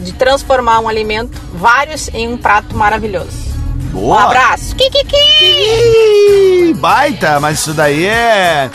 de 0.00 0.12
transformar 0.12 0.80
um 0.80 0.88
alimento, 0.88 1.40
vários, 1.54 2.08
em 2.12 2.28
um 2.28 2.36
prato 2.36 2.76
maravilhoso. 2.76 3.52
Um 3.94 4.00
Boa! 4.00 4.24
abraço. 4.24 4.74
Kikiki! 4.74 5.16
Ih, 6.70 6.74
Baita, 6.74 7.40
mas 7.40 7.60
isso 7.60 7.72
daí 7.72 8.06
é. 8.06 8.70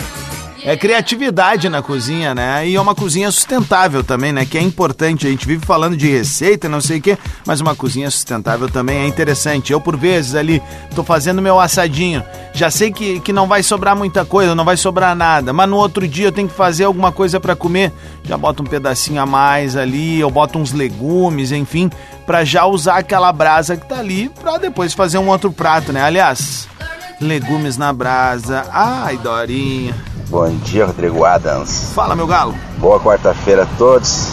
É 0.64 0.76
criatividade 0.76 1.70
na 1.70 1.82
cozinha, 1.82 2.36
né? 2.36 2.68
E 2.68 2.76
é 2.76 2.82
uma 2.82 2.94
cozinha 2.94 3.32
sustentável 3.32 4.04
também, 4.04 4.34
né? 4.34 4.46
Que 4.46 4.58
é 4.58 4.62
importante. 4.62 5.26
A 5.26 5.30
gente 5.30 5.48
vive 5.48 5.66
falando 5.66 5.96
de 5.96 6.10
receita, 6.10 6.68
não 6.68 6.82
sei 6.82 6.98
o 6.98 7.02
quê, 7.02 7.18
mas 7.46 7.62
uma 7.62 7.74
cozinha 7.74 8.12
sustentável 8.12 8.68
também 8.68 8.98
é 8.98 9.08
interessante. 9.08 9.72
Eu, 9.72 9.80
por 9.80 9.96
vezes, 9.96 10.36
ali, 10.36 10.62
tô 10.94 11.06
fazendo 11.06 11.42
meu 11.42 11.58
assadinho. 11.58 12.22
Já 12.58 12.72
sei 12.72 12.92
que, 12.92 13.20
que 13.20 13.32
não 13.32 13.48
vai 13.48 13.62
sobrar 13.62 13.96
muita 13.96 14.26
coisa, 14.26 14.56
não 14.56 14.66
vai 14.66 14.76
sobrar 14.76 15.16
nada. 15.16 15.54
Mas 15.54 15.70
no 15.70 15.78
outro 15.78 16.08
dia 16.08 16.26
eu 16.26 16.32
tenho 16.32 16.48
que 16.48 16.56
fazer 16.56 16.86
alguma 16.86 17.12
coisa 17.12 17.40
para 17.40 17.56
comer. 17.56 17.94
Já 18.24 18.36
boto 18.36 18.64
um 18.64 18.66
pedacinho 18.66 19.22
a 19.22 19.28
mais 19.28 19.76
ali, 19.76 20.20
eu 20.20 20.32
boto 20.32 20.58
uns 20.58 20.72
legumes, 20.72 21.52
enfim, 21.52 21.88
para 22.26 22.44
já 22.44 22.66
usar 22.66 22.98
aquela 22.98 23.32
brasa 23.32 23.78
que 23.78 23.86
tá 23.86 24.00
ali 24.00 24.28
para 24.30 24.58
depois 24.58 24.92
fazer 24.96 25.20
um 25.20 25.30
outro 25.30 25.52
prato, 25.52 25.94
né? 25.94 26.02
Aliás, 26.02 26.68
legumes 27.22 27.78
na 27.78 27.94
brasa. 27.94 28.66
Ai, 28.72 29.18
Dorinha. 29.18 29.94
Bom 30.28 30.50
dia, 30.58 30.88
Rodrigo 30.88 31.24
Adams. 31.26 31.92
Fala, 31.94 32.16
meu 32.16 32.26
galo. 32.26 32.56
Boa 32.80 33.00
quarta-feira 33.00 33.64
a 33.64 33.78
todos. 33.78 34.32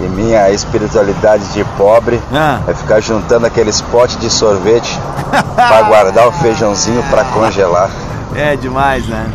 E 0.00 0.08
minha 0.08 0.50
espiritualidade 0.50 1.46
de 1.52 1.64
pobre 1.76 2.20
Ah. 2.32 2.60
é 2.68 2.74
ficar 2.74 3.00
juntando 3.00 3.46
aqueles 3.46 3.80
potes 3.80 4.18
de 4.18 4.28
sorvete 4.28 4.98
para 5.56 5.82
guardar 5.82 6.28
o 6.28 6.32
feijãozinho 6.32 7.02
para 7.04 7.24
congelar. 7.24 7.90
É 8.34 8.56
demais, 8.56 9.06
né? 9.06 9.26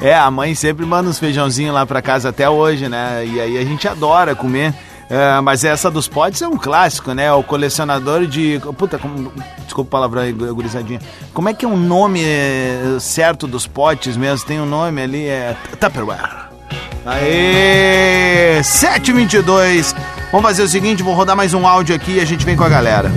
É, 0.00 0.14
a 0.14 0.30
mãe 0.30 0.54
sempre 0.54 0.86
manda 0.86 1.08
uns 1.08 1.18
feijãozinhos 1.18 1.74
lá 1.74 1.84
pra 1.84 2.00
casa 2.00 2.28
até 2.28 2.48
hoje, 2.48 2.88
né? 2.88 3.24
E 3.26 3.40
aí 3.40 3.58
a 3.58 3.64
gente 3.64 3.86
adora 3.88 4.34
comer. 4.34 4.74
É, 5.08 5.40
mas 5.40 5.64
essa 5.64 5.90
dos 5.90 6.06
potes 6.06 6.40
é 6.40 6.46
um 6.46 6.56
clássico, 6.56 7.12
né? 7.12 7.32
O 7.32 7.42
colecionador 7.42 8.26
de. 8.26 8.60
Puta, 8.78 8.96
como... 8.98 9.32
desculpa 9.64 9.88
a 9.88 9.90
palavra 9.90 10.20
aí, 10.22 10.32
gurizadinha. 10.32 11.00
Como 11.34 11.48
é 11.48 11.54
que 11.54 11.64
é 11.64 11.68
o 11.68 11.76
nome 11.76 12.22
é, 12.24 12.96
certo 13.00 13.46
dos 13.46 13.66
potes 13.66 14.16
mesmo? 14.16 14.46
Tem 14.46 14.60
um 14.60 14.66
nome 14.66 15.02
ali, 15.02 15.26
é 15.26 15.56
Tupperware. 15.80 16.49
Aê! 17.04 18.62
722. 18.62 19.94
Vamos 20.30 20.46
fazer 20.46 20.62
o 20.62 20.68
seguinte, 20.68 21.02
vou 21.02 21.14
rodar 21.14 21.34
mais 21.34 21.54
um 21.54 21.66
áudio 21.66 21.94
aqui 21.94 22.16
e 22.16 22.20
a 22.20 22.24
gente 22.24 22.44
vem 22.44 22.56
com 22.56 22.64
a 22.64 22.68
galera. 22.68 23.10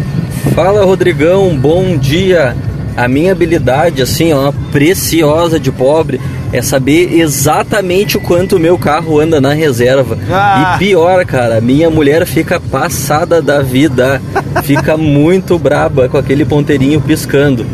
Fala 0.55 0.85
Rodrigão, 0.85 1.55
bom 1.55 1.97
dia. 1.97 2.55
A 2.95 3.07
minha 3.07 3.31
habilidade, 3.31 4.01
assim, 4.01 4.31
ó, 4.33 4.53
preciosa 4.71 5.59
de 5.59 5.71
pobre, 5.71 6.21
é 6.51 6.61
saber 6.61 7.19
exatamente 7.19 8.17
o 8.17 8.21
quanto 8.21 8.55
o 8.55 8.59
meu 8.59 8.77
carro 8.77 9.19
anda 9.19 9.41
na 9.41 9.53
reserva. 9.53 10.17
Ah. 10.31 10.75
E 10.75 10.79
pior, 10.79 11.25
cara, 11.25 11.59
minha 11.59 11.89
mulher 11.89 12.25
fica 12.25 12.59
passada 12.59 13.41
da 13.41 13.61
vida, 13.61 14.21
fica 14.63 14.95
muito 14.95 15.57
braba 15.57 16.07
com 16.07 16.17
aquele 16.17 16.45
ponteirinho 16.45 17.01
piscando. 17.01 17.65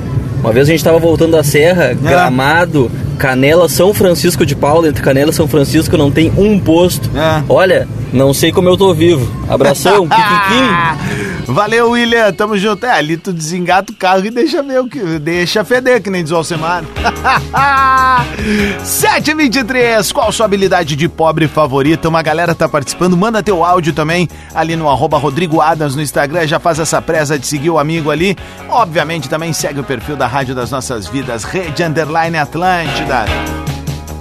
Uma 0.41 0.53
vez 0.53 0.69
a 0.69 0.71
gente 0.71 0.83
tava 0.83 0.97
voltando 0.97 1.33
da 1.33 1.43
serra, 1.43 1.93
gramado, 1.93 2.89
Canela 3.19 3.67
São 3.67 3.93
Francisco 3.93 4.45
de 4.45 4.55
Paula, 4.55 4.87
entre 4.87 5.03
Canela 5.03 5.29
e 5.29 5.33
São 5.33 5.47
Francisco 5.47 5.97
não 5.97 6.09
tem 6.09 6.31
um 6.37 6.57
posto. 6.57 7.09
É. 7.15 7.43
Olha, 7.49 7.87
não 8.13 8.33
sei 8.33 8.51
como 8.51 8.69
eu 8.69 8.77
tô 8.77 8.93
vivo. 8.93 9.29
Abração, 9.47 10.07
Kikiki. 10.09 11.28
Valeu, 11.49 11.91
William. 11.91 12.31
Tamo 12.31 12.57
junto. 12.57 12.85
É, 12.85 12.91
ali 12.91 13.17
tu 13.17 13.33
desengata 13.33 13.91
o 13.91 13.95
carro 13.95 14.25
e 14.25 14.29
deixa 14.29 14.61
o 14.61 14.87
que. 14.87 15.19
Deixa 15.19 15.63
feder, 15.63 16.01
que 16.01 16.09
nem 16.09 16.23
diz 16.23 16.31
o 16.31 16.35
Alcemar. 16.35 16.83
723. 18.83 20.11
Qual 20.11 20.31
sua 20.31 20.45
habilidade 20.45 20.95
de 20.95 21.09
pobre 21.09 21.47
favorita? 21.47 22.07
Uma 22.07 22.21
galera 22.21 22.53
tá 22.53 22.69
participando. 22.69 23.17
Manda 23.17 23.41
teu 23.41 23.65
áudio 23.65 23.93
também 23.93 24.29
ali 24.53 24.75
no 24.75 24.89
arroba 24.89 25.17
Rodrigo 25.17 25.59
Adams 25.59 25.95
no 25.95 26.01
Instagram. 26.01 26.45
Já 26.45 26.59
faz 26.59 26.79
essa 26.79 27.01
presa 27.01 27.39
de 27.39 27.47
seguir 27.47 27.71
o 27.71 27.79
amigo 27.79 28.11
ali. 28.11 28.37
Obviamente 28.69 29.27
também 29.27 29.51
segue 29.51 29.79
o 29.79 29.83
perfil 29.83 30.15
da 30.15 30.27
Rádio 30.27 30.53
das 30.53 30.69
Nossas 30.69 31.07
Vidas, 31.07 31.43
Rede 31.43 31.83
Underline 31.83 32.37
Atlântida. 32.37 33.25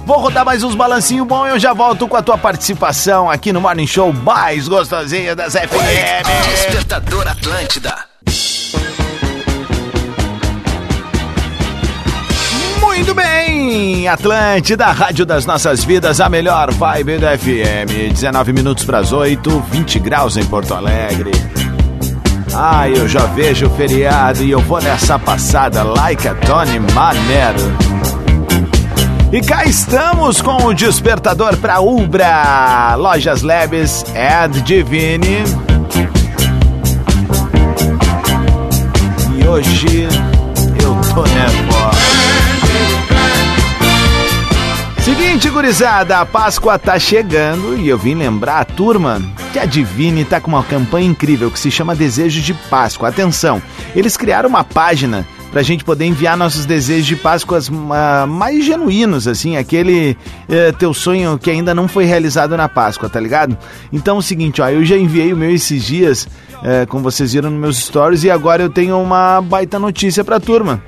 Vou 0.09 0.17
rodar 0.17 0.43
mais 0.43 0.63
uns 0.63 0.73
balancinhos 0.73 1.27
bom 1.27 1.45
e 1.45 1.51
eu 1.51 1.59
já 1.59 1.71
volto 1.71 2.07
com 2.07 2.17
a 2.17 2.21
tua 2.23 2.35
participação 2.35 3.29
aqui 3.29 3.53
no 3.53 3.61
Morning 3.61 3.85
Show 3.85 4.11
mais 4.11 4.67
gostosinha 4.67 5.35
das 5.35 5.53
FM. 5.53 6.49
Despertador 6.49 7.27
Atlântida. 7.27 7.95
Muito 12.81 13.13
bem, 13.13 14.07
Atlântida, 14.07 14.87
Rádio 14.87 15.27
das 15.27 15.45
Nossas 15.45 15.83
Vidas, 15.83 16.19
a 16.19 16.27
melhor 16.27 16.71
vibe 16.73 17.19
da 17.19 17.37
FM. 17.37 18.11
19 18.11 18.51
minutos 18.51 18.85
para 18.85 18.97
as 18.97 19.11
8, 19.11 19.63
20 19.69 19.99
graus 19.99 20.37
em 20.37 20.43
Porto 20.43 20.73
Alegre. 20.73 21.29
Ai, 22.51 22.93
eu 22.97 23.07
já 23.07 23.27
vejo 23.27 23.67
o 23.67 23.69
feriado 23.75 24.41
e 24.41 24.49
eu 24.49 24.59
vou 24.59 24.81
nessa 24.81 25.19
passada 25.19 25.83
like 25.83 26.27
a 26.27 26.33
Tony 26.33 26.79
Manero. 26.79 28.08
E 29.31 29.41
cá 29.41 29.63
estamos 29.63 30.41
com 30.41 30.55
o 30.65 30.73
despertador 30.73 31.55
para 31.57 31.79
Ubra, 31.79 32.95
Lojas 32.95 33.43
Labs 33.43 34.03
Ed 34.15 34.59
Divine. 34.63 35.43
E 39.37 39.47
hoje 39.47 40.07
eu 40.81 40.99
tô 41.13 41.21
nervosa. 41.21 41.99
Seguinte, 45.03 45.47
gurizada, 45.51 46.19
a 46.19 46.25
Páscoa 46.25 46.79
tá 46.79 46.97
chegando 46.97 47.77
e 47.77 47.87
eu 47.87 47.99
vim 47.99 48.15
lembrar 48.15 48.61
a 48.61 48.65
turma 48.65 49.21
que 49.53 49.59
a 49.59 49.65
Divine 49.65 50.25
tá 50.25 50.41
com 50.41 50.49
uma 50.49 50.63
campanha 50.63 51.07
incrível 51.07 51.51
que 51.51 51.59
se 51.59 51.69
chama 51.69 51.95
Desejos 51.95 52.43
de 52.43 52.55
Páscoa. 52.55 53.09
Atenção, 53.09 53.61
eles 53.95 54.17
criaram 54.17 54.49
uma 54.49 54.63
página 54.63 55.23
pra 55.51 55.61
gente 55.61 55.83
poder 55.83 56.05
enviar 56.05 56.37
nossos 56.37 56.65
desejos 56.65 57.05
de 57.05 57.15
Páscoas 57.15 57.69
ah, 57.91 58.25
mais 58.27 58.65
genuínos, 58.65 59.27
assim, 59.27 59.57
aquele 59.57 60.15
eh, 60.47 60.71
teu 60.73 60.93
sonho 60.93 61.37
que 61.37 61.49
ainda 61.49 61.73
não 61.73 61.87
foi 61.87 62.05
realizado 62.05 62.55
na 62.55 62.69
Páscoa, 62.69 63.09
tá 63.09 63.19
ligado? 63.19 63.57
Então 63.91 64.17
é 64.17 64.19
o 64.19 64.21
seguinte, 64.21 64.61
ó, 64.61 64.69
eu 64.69 64.85
já 64.85 64.97
enviei 64.97 65.33
o 65.33 65.37
meu 65.37 65.53
esses 65.53 65.83
dias, 65.83 66.27
eh, 66.63 66.85
como 66.85 67.03
vocês 67.03 67.33
viram 67.33 67.49
nos 67.49 67.59
meus 67.59 67.77
stories, 67.77 68.23
e 68.23 68.31
agora 68.31 68.61
eu 68.61 68.69
tenho 68.69 68.99
uma 69.01 69.41
baita 69.41 69.79
notícia 69.79 70.23
pra 70.23 70.39
turma. 70.39 70.81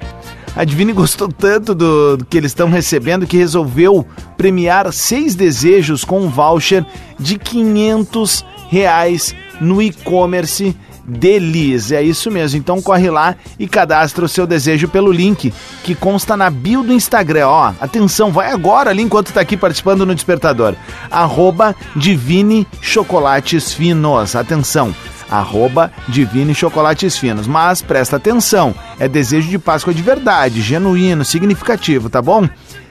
A 0.55 0.65
gostou 0.93 1.29
tanto 1.29 1.73
do, 1.73 2.17
do 2.17 2.25
que 2.25 2.37
eles 2.37 2.51
estão 2.51 2.69
recebendo 2.69 3.25
que 3.25 3.37
resolveu 3.37 4.05
premiar 4.37 4.91
seis 4.91 5.33
desejos 5.33 6.03
com 6.03 6.21
um 6.21 6.29
voucher 6.29 6.85
de 7.17 7.37
500 7.37 8.45
reais 8.69 9.35
no 9.59 9.81
e-commerce 9.81 10.75
deles. 11.05 11.91
É 11.91 12.01
isso 12.01 12.29
mesmo. 12.31 12.57
Então 12.57 12.81
corre 12.81 13.09
lá 13.09 13.35
e 13.59 13.67
cadastra 13.67 14.25
o 14.25 14.29
seu 14.29 14.45
desejo 14.45 14.87
pelo 14.87 15.11
link 15.11 15.53
que 15.83 15.95
consta 15.95 16.35
na 16.37 16.49
bio 16.49 16.83
do 16.83 16.93
Instagram. 16.93 17.47
Ó, 17.47 17.73
atenção, 17.79 18.31
vai 18.31 18.51
agora 18.51 18.89
ali 18.89 19.01
enquanto 19.01 19.33
tá 19.33 19.41
aqui 19.41 19.57
participando 19.57 20.05
no 20.05 20.15
Despertador. 20.15 20.75
Arroba 21.09 21.75
Divine 21.95 22.67
Chocolates 22.81 23.73
Finos. 23.73 24.35
Atenção 24.35 24.93
arroba 25.31 25.89
Divine 26.09 26.53
Chocolates 26.53 27.17
Finos. 27.17 27.47
Mas 27.47 27.81
presta 27.81 28.17
atenção, 28.17 28.75
é 28.99 29.07
desejo 29.07 29.49
de 29.49 29.57
Páscoa 29.57 29.93
de 29.93 30.01
verdade, 30.01 30.61
genuíno, 30.61 31.23
significativo, 31.23 32.09
tá 32.09 32.21
bom? 32.21 32.47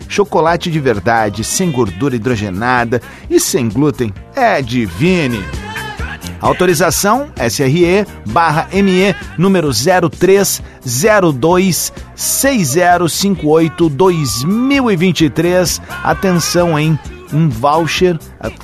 Chocolate 0.08 0.70
de 0.70 0.80
verdade, 0.80 1.44
sem 1.44 1.70
gordura 1.70 2.16
hidrogenada 2.16 3.00
e 3.28 3.38
sem 3.38 3.68
glúten, 3.68 4.12
é 4.34 4.62
Divine. 4.62 5.69
Autorização 6.40 7.28
SRE 7.48 8.06
barra 8.26 8.68
ME 8.72 9.14
número 9.36 9.70
0302 9.72 11.92
6058 12.14 13.88
2023. 13.88 15.80
Atenção, 16.02 16.78
hein? 16.78 16.98
Um 17.32 17.48
voucher, 17.48 18.18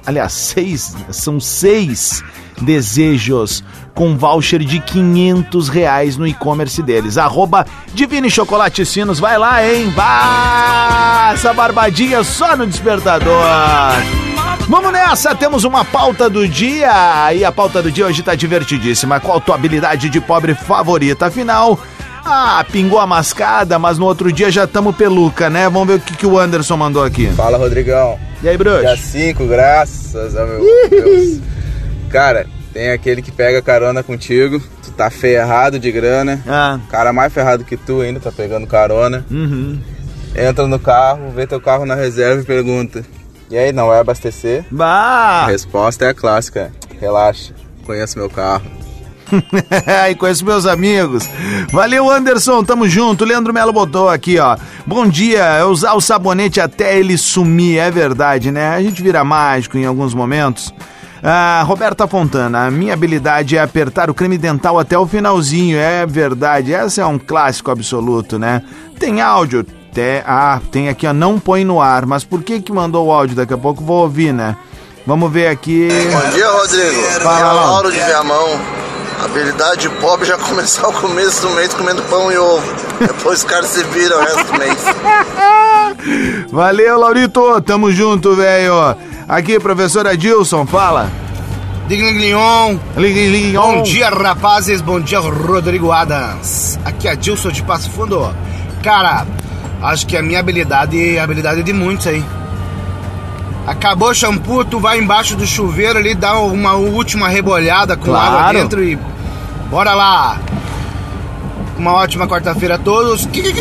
aliás, 0.04 0.32
seis, 0.32 0.96
são 1.10 1.38
seis 1.38 2.22
desejos 2.60 3.62
com 3.94 4.16
voucher 4.16 4.60
de 4.60 4.80
500 4.80 5.68
reais 5.68 6.16
no 6.16 6.26
e-commerce 6.26 6.82
deles. 6.82 7.16
Arroba 7.16 7.66
Divine 7.94 8.30
Chocolate 8.30 8.84
Sinos, 8.84 9.18
vai 9.18 9.38
lá, 9.38 9.66
hein? 9.66 9.90
Vá! 9.90 11.30
Essa 11.32 11.52
barbadinha 11.52 12.22
só 12.24 12.56
no 12.56 12.66
despertador. 12.66 13.44
Vamos 14.68 14.92
nessa, 14.92 15.32
temos 15.32 15.62
uma 15.62 15.84
pauta 15.84 16.28
do 16.28 16.46
dia 16.48 17.32
e 17.32 17.44
a 17.44 17.52
pauta 17.52 17.80
do 17.80 17.90
dia 17.90 18.04
hoje 18.04 18.20
tá 18.22 18.34
divertidíssima. 18.34 19.20
Qual 19.20 19.40
tua 19.40 19.54
habilidade 19.54 20.10
de 20.10 20.20
pobre 20.20 20.56
favorita? 20.56 21.26
Afinal, 21.26 21.78
ah, 22.24 22.64
pingou 22.72 22.98
a 22.98 23.06
mascada, 23.06 23.78
mas 23.78 23.96
no 23.96 24.06
outro 24.06 24.32
dia 24.32 24.50
já 24.50 24.64
estamos 24.64 24.96
peluca, 24.96 25.48
né? 25.48 25.68
Vamos 25.68 25.86
ver 25.86 25.94
o 25.94 26.00
que, 26.00 26.16
que 26.16 26.26
o 26.26 26.36
Anderson 26.36 26.76
mandou 26.76 27.04
aqui. 27.04 27.28
Fala, 27.28 27.56
Rodrigão. 27.56 28.18
E 28.42 28.48
aí, 28.48 28.58
bruxo? 28.58 28.80
Dia 28.80 28.96
5, 28.96 29.46
graças 29.46 30.36
a 30.36 30.44
meu 30.44 30.60
Deus. 30.90 31.40
Cara, 32.10 32.44
tem 32.72 32.90
aquele 32.90 33.22
que 33.22 33.30
pega 33.30 33.62
carona 33.62 34.02
contigo, 34.02 34.60
tu 34.82 34.90
tá 34.90 35.10
ferrado 35.10 35.78
de 35.78 35.92
grana. 35.92 36.42
Ah. 36.44 36.80
Cara 36.90 37.12
mais 37.12 37.32
ferrado 37.32 37.64
que 37.64 37.76
tu 37.76 38.00
ainda, 38.00 38.18
tá 38.18 38.32
pegando 38.32 38.66
carona. 38.66 39.24
Uhum. 39.30 39.78
Entra 40.34 40.66
no 40.66 40.80
carro, 40.80 41.30
vê 41.30 41.46
teu 41.46 41.60
carro 41.60 41.86
na 41.86 41.94
reserva 41.94 42.42
e 42.42 42.44
pergunta: 42.44 43.04
E 43.50 43.56
aí, 43.56 43.72
não 43.72 43.88
vai 43.88 44.00
abastecer? 44.00 44.64
Bah! 44.70 45.44
A 45.44 45.46
resposta 45.46 46.04
é 46.04 46.08
a 46.10 46.14
clássica: 46.14 46.72
Relaxa, 47.00 47.54
conheço 47.84 48.18
meu 48.18 48.28
carro. 48.28 48.64
e 50.10 50.14
conheço 50.14 50.44
meus 50.44 50.66
amigos. 50.66 51.28
Valeu, 51.72 52.10
Anderson, 52.10 52.62
tamo 52.64 52.88
junto. 52.88 53.24
Leandro 53.24 53.52
Melo 53.52 53.72
botou 53.72 54.08
aqui, 54.08 54.38
ó. 54.38 54.56
Bom 54.86 55.06
dia, 55.06 55.42
é 55.42 55.64
usar 55.64 55.94
o 55.94 56.00
sabonete 56.00 56.60
até 56.60 56.98
ele 56.98 57.18
sumir, 57.18 57.78
é 57.78 57.90
verdade, 57.90 58.50
né? 58.50 58.68
A 58.68 58.82
gente 58.82 59.02
vira 59.02 59.24
mágico 59.24 59.76
em 59.76 59.84
alguns 59.84 60.14
momentos. 60.14 60.72
Ah, 61.22 61.62
Roberta 61.66 62.06
Fontana, 62.06 62.66
a 62.66 62.70
minha 62.70 62.94
habilidade 62.94 63.56
é 63.56 63.60
apertar 63.60 64.08
o 64.08 64.14
creme 64.14 64.38
dental 64.38 64.78
até 64.78 64.96
o 64.96 65.06
finalzinho, 65.06 65.76
é 65.76 66.06
verdade. 66.06 66.72
Essa 66.72 67.02
é 67.02 67.06
um 67.06 67.18
clássico 67.18 67.70
absoluto, 67.70 68.38
né? 68.38 68.62
Tem 68.98 69.20
áudio, 69.20 69.66
até, 69.96 70.22
ah, 70.26 70.60
tem 70.70 70.90
aqui, 70.90 71.06
ó, 71.06 71.12
não 71.14 71.38
põe 71.38 71.64
no 71.64 71.80
ar, 71.80 72.04
mas 72.04 72.22
por 72.22 72.42
que 72.42 72.60
que 72.60 72.70
mandou 72.70 73.06
o 73.06 73.10
áudio? 73.12 73.34
Daqui 73.34 73.54
a 73.54 73.56
pouco 73.56 73.82
vou 73.82 74.02
ouvir, 74.02 74.30
né? 74.30 74.54
Vamos 75.06 75.32
ver 75.32 75.48
aqui. 75.48 75.88
Bom 75.88 76.30
dia, 76.32 76.50
Rodrigo. 76.50 77.02
Fala, 77.22 77.52
Lauro. 77.52 77.70
Lauro 77.70 77.92
de 77.92 77.98
Viamão. 77.98 78.60
Habilidade 79.24 79.88
pobre 79.88 80.26
já 80.26 80.36
começar 80.48 80.88
o 80.88 80.92
começo 80.92 81.40
do 81.40 81.50
mês 81.54 81.72
comendo 81.72 82.02
pão 82.02 82.30
e 82.30 82.36
ovo. 82.36 82.74
Depois 83.00 83.38
os 83.38 83.44
caras 83.44 83.70
se 83.70 83.82
viram 83.84 84.18
o 84.18 84.20
resto 84.20 84.44
do 84.44 84.58
mês. 84.58 84.84
Valeu, 86.52 86.98
Laurito, 86.98 87.58
tamo 87.62 87.90
junto, 87.90 88.36
velho. 88.36 88.94
Aqui, 89.26 89.58
professor 89.58 90.06
Adilson, 90.06 90.66
fala. 90.66 91.10
Bom 93.62 93.82
dia, 93.82 94.10
rapazes. 94.10 94.82
Bom 94.82 95.00
dia, 95.00 95.20
Rodrigo 95.20 95.90
Adams. 95.90 96.78
Aqui 96.84 97.08
é 97.08 97.12
Adilson 97.12 97.50
de 97.50 97.62
Passo 97.62 97.88
Fundo. 97.90 98.34
Cara, 98.82 99.26
acho 99.82 100.06
que 100.06 100.16
a 100.16 100.22
minha 100.22 100.40
habilidade 100.40 101.16
é 101.16 101.20
a 101.20 101.24
habilidade 101.24 101.62
de 101.62 101.72
muitos 101.72 102.06
aí. 102.06 102.24
Acabou 103.66 104.10
o 104.10 104.14
shampoo, 104.14 104.64
tu 104.64 104.78
vai 104.78 104.98
embaixo 104.98 105.36
do 105.36 105.44
chuveiro 105.46 105.98
ali, 105.98 106.14
dá 106.14 106.38
uma 106.38 106.74
última 106.74 107.28
rebolhada 107.28 107.96
com 107.96 108.04
Claro. 108.06 108.36
água 108.38 108.52
dentro 108.52 108.82
e 108.84 108.96
bora 109.68 109.92
lá. 109.92 110.38
Uma 111.76 111.92
ótima 111.92 112.26
quarta-feira 112.26 112.76
a 112.76 112.78
todos. 112.78 113.26
Kikiki! 113.26 113.60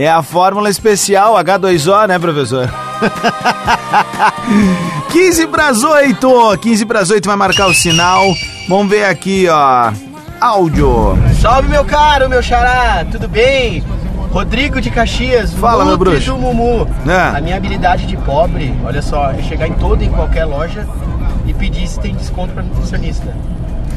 É 0.00 0.08
a 0.08 0.22
fórmula 0.22 0.70
especial 0.70 1.34
H2O, 1.34 2.06
né, 2.06 2.18
professor? 2.18 2.70
15 5.10 5.46
para 5.48 5.68
as 5.68 5.82
8. 5.82 6.58
15 6.60 6.86
para 6.86 7.00
as 7.00 7.10
8 7.10 7.26
vai 7.26 7.36
marcar 7.36 7.66
o 7.66 7.74
sinal. 7.74 8.24
Vamos 8.68 8.88
ver 8.88 9.04
aqui, 9.04 9.46
ó. 9.50 9.92
Áudio. 10.40 11.18
Salve, 11.40 11.68
meu 11.68 11.84
caro, 11.84 12.28
meu 12.28 12.42
xará, 12.42 13.04
tudo 13.10 13.28
bem? 13.28 13.84
Rodrigo 14.32 14.80
de 14.80 14.90
Caxias, 14.90 15.52
Fala, 15.52 15.84
meu 15.84 15.98
bruxo. 15.98 16.32
do 16.32 16.38
Mumu. 16.38 16.88
É. 17.06 17.36
A 17.36 17.40
minha 17.42 17.54
habilidade 17.54 18.06
de 18.06 18.16
pobre, 18.16 18.74
olha 18.82 19.02
só, 19.02 19.30
é 19.30 19.42
chegar 19.42 19.68
em 19.68 19.74
toda 19.74 20.02
e 20.02 20.08
qualquer 20.08 20.46
loja 20.46 20.88
e 21.46 21.52
pedir 21.52 21.86
se 21.86 22.00
tem 22.00 22.14
desconto 22.14 22.54
para 22.54 22.62
nutricionista. 22.62 23.36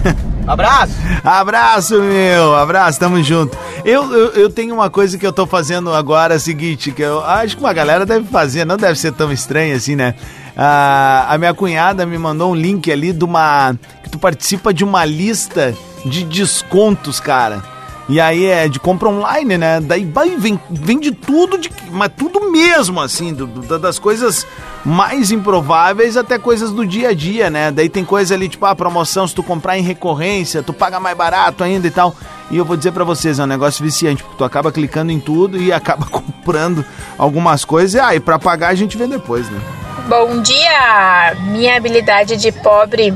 Abraço! 0.46 0.94
Abraço, 1.24 2.02
meu. 2.02 2.54
Abraço, 2.54 3.00
tamo 3.00 3.24
junto. 3.24 3.58
Eu, 3.86 4.12
eu, 4.12 4.28
eu 4.34 4.50
tenho 4.50 4.76
uma 4.76 4.90
coisa 4.90 5.18
que 5.18 5.26
eu 5.26 5.32
tô 5.32 5.48
fazendo 5.48 5.94
agora, 5.94 6.36
é 6.36 6.40
seguinte, 6.40 6.92
que 6.92 7.02
eu 7.02 7.24
acho 7.24 7.56
que 7.56 7.64
uma 7.64 7.74
galera 7.74 8.06
deve 8.06 8.26
fazer, 8.28 8.66
não 8.66 8.76
deve 8.76 9.00
ser 9.00 9.14
tão 9.14 9.32
estranho 9.32 9.74
assim, 9.74 9.96
né? 9.96 10.16
Ah, 10.58 11.28
a 11.30 11.38
minha 11.38 11.54
cunhada 11.54 12.06
me 12.06 12.18
mandou 12.18 12.52
um 12.52 12.56
link 12.56 12.92
ali 12.92 13.14
de 13.14 13.24
uma. 13.24 13.74
que 14.04 14.10
tu 14.10 14.20
participa 14.20 14.74
de 14.74 14.84
uma 14.84 15.06
lista 15.06 15.74
de 16.06 16.24
descontos, 16.26 17.22
cara. 17.22 17.64
E 18.08 18.22
aí 18.22 18.46
é 18.46 18.68
de 18.68 18.80
compra 18.80 19.10
online, 19.10 19.58
né? 19.58 19.80
Daí 19.82 20.06
vai, 20.06 20.38
vem, 20.38 20.60
de 21.00 21.12
tudo, 21.12 21.58
de, 21.58 21.72
mas 21.90 22.12
tudo 22.16 22.52
mesmo, 22.52 23.02
assim, 23.02 23.34
do- 23.34 23.48
do- 23.48 23.80
das 23.80 23.98
coisas 23.98 24.46
mais 24.86 25.32
improváveis 25.32 26.16
até 26.16 26.38
coisas 26.38 26.70
do 26.72 26.86
dia 26.86 27.10
a 27.10 27.14
dia, 27.16 27.50
né? 27.50 27.72
Daí 27.72 27.90
tem 27.90 28.06
coisa 28.06 28.36
ali, 28.36 28.48
tipo, 28.48 28.64
a 28.68 28.76
promoção, 28.76 29.28
se 29.28 29.34
tu 29.34 29.42
comprar 29.42 29.76
em 29.80 29.82
recorrência, 29.82 30.62
tu 30.62 30.72
paga 30.72 31.00
mais 31.00 31.18
barato 31.18 31.64
ainda 31.64 31.88
e 31.88 31.92
tal. 31.92 32.16
E 32.52 32.58
eu 32.58 32.64
vou 32.64 32.78
dizer 32.78 32.92
pra 32.92 33.04
vocês, 33.04 33.40
é 33.40 33.44
um 33.44 33.48
negócio 33.48 33.84
viciante, 33.84 34.22
porque 34.22 34.38
tu 34.38 34.44
acaba 34.44 34.72
clicando 34.72 35.12
em 35.12 35.20
tudo 35.20 35.58
e 35.58 35.74
acaba 35.74 36.06
comprando 36.06 36.86
algumas 37.18 37.66
coisas. 37.66 37.96
E 37.96 38.00
aí, 38.00 38.20
pra 38.20 38.38
pagar 38.38 38.68
a 38.70 38.76
gente 38.76 38.96
vê 38.98 39.08
depois, 39.08 39.50
né? 39.50 39.60
Bom 40.08 40.44
dia! 40.44 41.36
Minha 41.48 41.76
habilidade 41.78 42.38
de 42.38 42.52
pobre 42.52 43.16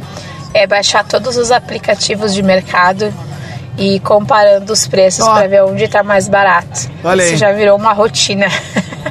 é 0.51 0.65
baixar 0.65 1.03
todos 1.05 1.37
os 1.37 1.51
aplicativos 1.51 2.33
de 2.33 2.41
mercado 2.41 3.13
e 3.79 3.99
comparando 4.01 4.73
os 4.73 4.85
preços 4.85 5.25
para 5.25 5.47
ver 5.47 5.63
onde 5.63 5.87
tá 5.87 6.03
mais 6.03 6.27
barato. 6.27 6.91
Olha 7.03 7.23
Isso 7.23 7.37
já 7.37 7.53
virou 7.53 7.77
uma 7.77 7.93
rotina. 7.93 8.47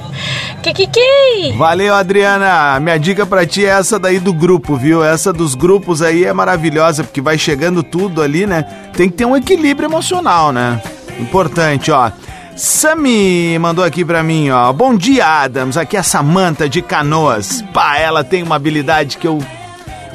Kikiki! 0.63 1.53
Valeu, 1.57 1.95
Adriana. 1.95 2.79
Minha 2.79 2.99
dica 2.99 3.25
pra 3.25 3.47
ti 3.47 3.65
é 3.65 3.71
essa 3.71 3.99
daí 3.99 4.19
do 4.19 4.33
grupo, 4.33 4.77
viu? 4.77 5.03
Essa 5.03 5.33
dos 5.33 5.55
grupos 5.55 6.03
aí 6.03 6.25
é 6.25 6.33
maravilhosa, 6.33 7.03
porque 7.03 7.21
vai 7.21 7.39
chegando 7.39 7.83
tudo 7.83 8.21
ali, 8.21 8.47
né? 8.47 8.63
Tem 8.93 9.09
que 9.09 9.17
ter 9.17 9.25
um 9.25 9.37
equilíbrio 9.37 9.89
emocional, 9.89 10.53
né? 10.53 10.83
Importante, 11.19 11.91
ó. 11.91 12.11
Sami 12.55 13.59
mandou 13.59 13.85
aqui 13.85 14.05
pra 14.05 14.23
mim, 14.23 14.51
ó. 14.51 14.71
Bom 14.73 14.95
dia, 14.95 15.25
Adams. 15.45 15.77
Aqui 15.79 15.97
é 15.97 16.01
a 16.01 16.03
Samanta 16.03 16.69
de 16.69 16.83
Canoas. 16.83 17.65
Pá, 17.73 17.97
ela 17.97 18.23
tem 18.23 18.43
uma 18.43 18.57
habilidade 18.57 19.17
que 19.17 19.27
eu 19.27 19.39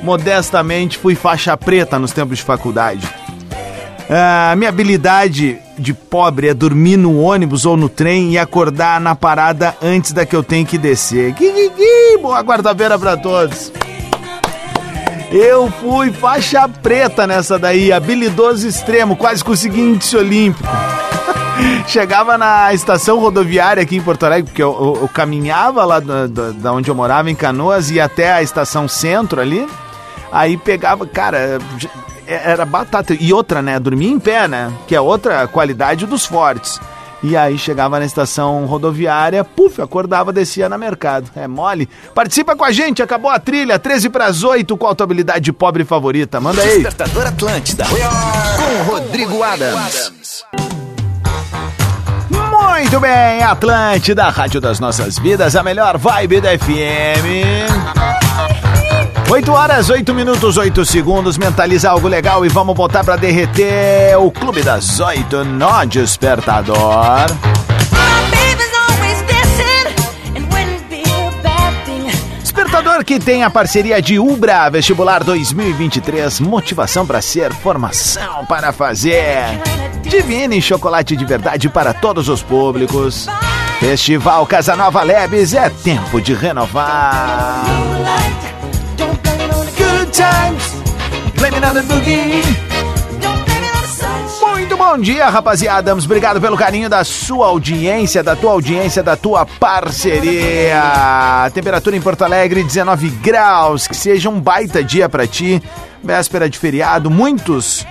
modestamente 0.04 0.98
fui 0.98 1.16
faixa 1.16 1.56
preta 1.58 1.98
nos 1.98 2.12
tempos 2.12 2.38
de 2.38 2.44
faculdade. 2.44 3.23
A 4.10 4.56
minha 4.56 4.70
habilidade 4.70 5.58
de 5.78 5.94
pobre 5.94 6.48
é 6.50 6.54
dormir 6.54 6.98
no 6.98 7.20
ônibus 7.22 7.66
ou 7.66 7.76
no 7.76 7.90
trem 7.90 8.32
e 8.34 8.38
acordar 8.38 9.00
na 9.02 9.16
parada 9.16 9.76
antes 9.82 10.12
da 10.12 10.26
que 10.26 10.36
eu 10.36 10.44
tenho 10.44 10.66
que 10.66 10.78
descer. 10.78 11.34
Que, 11.34 11.52
que, 11.52 11.70
que, 11.72 12.18
boa 12.22 12.44
quarta-feira 12.44 12.98
pra 13.00 13.18
todos. 13.18 13.72
Eu 15.32 15.72
fui 15.82 16.12
faixa 16.12 16.68
preta 16.70 17.26
nessa 17.26 17.58
daí, 17.58 17.92
habilidoso 17.92 18.68
extremo, 18.68 19.16
quase 19.16 19.44
consegui 19.44 19.82
índice 19.82 20.16
olímpico. 20.16 20.68
Chegava 21.88 22.38
na 22.38 22.72
estação 22.74 23.18
rodoviária 23.20 23.82
aqui 23.82 23.96
em 23.96 24.02
Porto 24.02 24.26
Alegre, 24.26 24.44
porque 24.52 24.62
eu, 24.62 24.72
eu- 24.80 25.02
eu 25.04 25.08
caminhava 25.08 25.84
lá 25.86 26.00
da, 26.00 26.28
da- 26.28 26.74
onde 26.74 26.90
eu 26.90 26.94
morava, 26.96 27.32
em 27.32 27.36
Canoas, 27.36 27.90
e 27.90 28.00
até 28.00 28.32
a 28.32 28.44
estação 28.44 28.88
centro 28.88 29.42
ali. 29.42 29.68
Aí 30.32 30.56
pegava, 30.56 31.06
cara, 31.08 31.58
era 32.28 32.66
batata. 32.66 33.16
E 33.20 33.34
outra, 33.34 33.62
né? 33.62 33.80
Dormia 33.80 34.10
em 34.10 34.20
pé, 34.20 34.48
né? 34.48 34.72
Que 34.88 34.96
é 34.96 35.02
outra 35.02 35.48
qualidade 35.48 36.06
dos 36.06 36.26
fortes. 36.26 36.80
E 37.24 37.38
aí 37.38 37.58
chegava 37.58 37.98
na 38.00 38.06
estação 38.06 38.66
rodoviária, 38.66 39.46
puf, 39.46 39.82
acordava, 39.82 40.34
descia 40.34 40.68
na 40.68 40.78
mercado. 40.78 41.32
É 41.34 41.48
mole. 41.48 41.88
Participa 42.14 42.54
com 42.54 42.66
a 42.66 42.72
gente, 42.72 43.02
acabou 43.02 43.32
a 43.32 43.40
trilha, 43.40 43.80
13 43.80 44.10
para 44.10 44.26
as 44.26 44.44
8, 44.44 44.76
qual 44.76 44.92
a 44.92 44.96
tua 44.96 45.06
habilidade 45.06 45.54
pobre 45.54 45.86
favorita? 45.86 46.42
Manda 46.42 46.62
aí. 46.62 46.74
Despertador 46.74 47.28
Atlântida. 47.28 47.86
Com 47.86 48.92
Rodrigo 48.92 49.42
Adams. 49.42 50.12
Muito 52.30 53.00
bem, 53.00 53.42
Atlântida, 53.42 54.30
Rádio 54.30 54.60
das 54.60 54.82
Nossas 54.82 55.18
Vidas, 55.18 55.56
a 55.56 55.64
melhor 55.64 55.98
vibe 55.98 56.42
da 56.42 56.58
FM. 56.58 58.63
8 59.34 59.52
horas, 59.52 59.90
8 59.90 60.14
minutos, 60.14 60.58
8 60.58 60.86
segundos, 60.86 61.40
mentaliza 61.40 61.90
algo 61.90 62.08
legal 62.08 62.46
e 62.46 62.50
vamos 62.50 62.76
botar 62.76 63.04
pra 63.04 63.16
derreter 63.16 64.16
o 64.20 64.30
Clube 64.30 64.62
das 64.62 65.00
8 65.00 65.44
no 65.44 65.86
Despertador. 65.88 67.26
Despertador 72.42 73.04
que 73.04 73.20
tem 73.20 73.44
a 73.44 73.50
parceria 73.50 74.00
de 74.00 74.20
Ubra 74.20 74.70
Vestibular 74.70 75.24
2023, 75.24 76.40
motivação 76.40 77.04
para 77.04 77.20
ser, 77.20 77.52
formação 77.54 78.46
para 78.46 78.72
fazer. 78.72 79.46
Divine 80.04 80.62
chocolate 80.62 81.16
de 81.16 81.26
verdade 81.26 81.70
para 81.70 81.92
todos 81.92 82.30
os 82.30 82.44
públicos. 82.44 83.26
Festival 83.80 84.46
Casanova 84.46 85.02
Lebes 85.02 85.56
é 85.56 85.72
tempo 85.72 86.22
de 86.22 86.36
renovar. 86.36 87.64
Times, 90.14 90.74
on 91.42 91.74
the 91.74 91.82
boogie. 91.82 92.44
Muito 94.42 94.78
bom 94.78 94.98
dia, 95.00 95.28
rapaziada. 95.28 95.92
Obrigado 95.94 96.40
pelo 96.40 96.56
carinho 96.56 96.88
da 96.88 97.04
sua 97.04 97.48
audiência, 97.48 98.22
da 98.22 98.36
tua 98.36 98.52
audiência, 98.52 99.02
da 99.02 99.18
tua 99.18 99.44
parceria. 99.44 100.82
Temperatura 101.52 101.96
em 101.96 102.02
Porto 102.02 102.24
Alegre, 102.24 102.64
19 102.64 103.10
graus. 103.10 103.88
Que 103.88 103.96
seja 103.96 104.30
um 104.30 104.40
baita 104.40 104.84
dia 104.84 105.10
pra 105.10 105.26
ti. 105.26 105.62
Véspera 106.04 106.48
de 106.48 106.60
feriado, 106.60 107.10
muitos. 107.10 107.84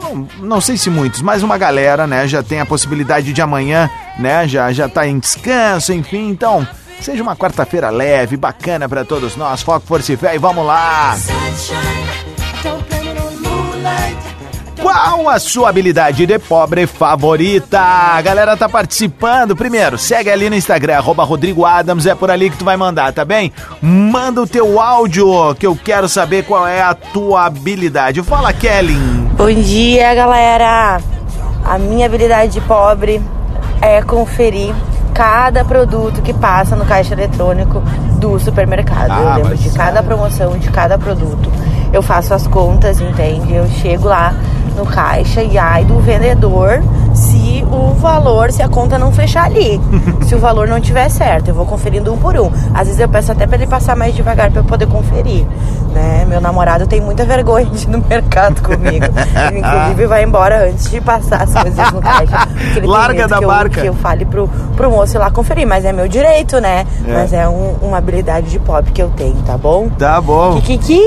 Não, 0.00 0.28
não 0.38 0.60
sei 0.62 0.78
se 0.78 0.88
muitos, 0.88 1.20
mas 1.20 1.42
uma 1.42 1.58
galera, 1.58 2.06
né, 2.06 2.26
já 2.26 2.42
tem 2.42 2.60
a 2.60 2.66
possibilidade 2.66 3.32
de 3.32 3.42
amanhã, 3.42 3.90
né, 4.18 4.46
já 4.46 4.72
já 4.72 4.88
tá 4.88 5.06
em 5.08 5.18
descanso, 5.18 5.92
enfim, 5.92 6.28
então, 6.28 6.64
seja 7.00 7.22
uma 7.22 7.36
quarta-feira 7.36 7.90
leve, 7.90 8.36
bacana 8.36 8.88
pra 8.88 9.04
todos 9.04 9.36
nós. 9.36 9.62
Foco, 9.62 9.86
força 9.86 10.12
e 10.12 10.16
fé 10.16 10.34
e 10.34 10.38
vamos 10.38 10.64
lá. 10.66 11.16
Qual 14.80 15.28
a 15.28 15.38
sua 15.38 15.68
habilidade 15.68 16.24
de 16.24 16.38
pobre 16.38 16.86
favorita? 16.86 17.80
A 17.80 18.22
galera 18.22 18.56
tá 18.56 18.68
participando. 18.68 19.56
Primeiro, 19.56 19.98
segue 19.98 20.30
ali 20.30 20.48
no 20.48 20.56
Instagram, 20.56 20.96
arroba 20.96 21.24
Rodrigo 21.24 21.64
Adams, 21.64 22.06
é 22.06 22.14
por 22.14 22.30
ali 22.30 22.48
que 22.48 22.56
tu 22.56 22.64
vai 22.64 22.76
mandar, 22.76 23.12
tá 23.12 23.24
bem? 23.24 23.52
Manda 23.82 24.40
o 24.40 24.46
teu 24.46 24.80
áudio, 24.80 25.54
que 25.56 25.66
eu 25.66 25.76
quero 25.76 26.08
saber 26.08 26.44
qual 26.44 26.66
é 26.66 26.80
a 26.80 26.94
tua 26.94 27.44
habilidade. 27.44 28.22
Fala, 28.22 28.52
Kelly. 28.52 28.96
Bom 29.36 29.52
dia, 29.52 30.14
galera. 30.14 31.00
A 31.64 31.78
minha 31.78 32.06
habilidade 32.06 32.52
de 32.52 32.60
pobre 32.62 33.20
é 33.82 34.00
conferir 34.00 34.74
cada 35.18 35.64
produto 35.64 36.22
que 36.22 36.32
passa 36.32 36.76
no 36.76 36.84
caixa 36.84 37.12
eletrônico 37.12 37.82
do 38.20 38.38
supermercado. 38.38 39.10
Ah, 39.10 39.34
eu 39.36 39.42
lembro 39.42 39.58
de 39.58 39.70
cada 39.70 40.00
promoção, 40.00 40.56
de 40.56 40.70
cada 40.70 40.96
produto. 40.96 41.50
Eu 41.92 42.02
faço 42.02 42.32
as 42.34 42.46
contas, 42.46 43.00
entende? 43.00 43.52
Eu 43.52 43.66
chego 43.66 44.06
lá 44.06 44.32
no 44.76 44.86
caixa 44.86 45.42
e 45.42 45.58
ai 45.58 45.84
do 45.84 45.98
vendedor 45.98 46.80
se 47.12 47.36
o 47.64 47.94
valor, 47.94 48.50
se 48.52 48.62
a 48.62 48.68
conta 48.68 48.98
não 48.98 49.12
fechar 49.12 49.44
ali. 49.44 49.80
se 50.26 50.34
o 50.34 50.38
valor 50.38 50.68
não 50.68 50.80
tiver 50.80 51.08
certo, 51.08 51.48
eu 51.48 51.54
vou 51.54 51.66
conferindo 51.66 52.12
um 52.12 52.16
por 52.18 52.36
um. 52.38 52.50
Às 52.74 52.86
vezes 52.86 53.00
eu 53.00 53.08
peço 53.08 53.32
até 53.32 53.46
para 53.46 53.56
ele 53.56 53.66
passar 53.66 53.96
mais 53.96 54.14
devagar 54.14 54.50
para 54.50 54.60
eu 54.60 54.64
poder 54.64 54.86
conferir, 54.86 55.44
né? 55.92 56.24
Meu 56.28 56.40
namorado 56.40 56.86
tem 56.86 57.00
muita 57.00 57.24
vergonha 57.24 57.66
de 57.66 57.84
ir 57.84 57.88
no 57.88 58.04
mercado 58.06 58.62
comigo. 58.62 59.06
Ele, 59.48 59.58
inclusive 59.60 60.06
vai 60.06 60.22
embora 60.24 60.68
antes 60.68 60.90
de 60.90 61.00
passar 61.00 61.42
as 61.42 61.52
coisas 61.54 61.92
no 61.92 62.00
caixa. 62.00 62.48
Larga 62.82 63.26
da 63.28 63.38
que 63.38 63.44
eu- 63.44 63.48
barca. 63.48 63.80
que 63.80 63.86
eu 63.86 63.94
fale 63.94 64.24
pro, 64.24 64.48
pro 64.76 64.90
moço 64.90 65.16
ir 65.16 65.18
lá 65.18 65.30
conferir, 65.30 65.66
mas 65.66 65.84
é 65.84 65.92
meu 65.92 66.06
direito, 66.08 66.60
né? 66.60 66.86
É. 67.06 67.12
Mas 67.14 67.32
é 67.32 67.48
um- 67.48 67.76
uma 67.82 67.98
habilidade 67.98 68.50
de 68.50 68.58
pobre 68.58 68.92
que 68.92 69.02
eu 69.02 69.08
tenho, 69.10 69.36
tá 69.46 69.56
bom? 69.56 69.88
Tá 69.88 70.20
bom. 70.20 70.60
Kikiki! 70.60 71.00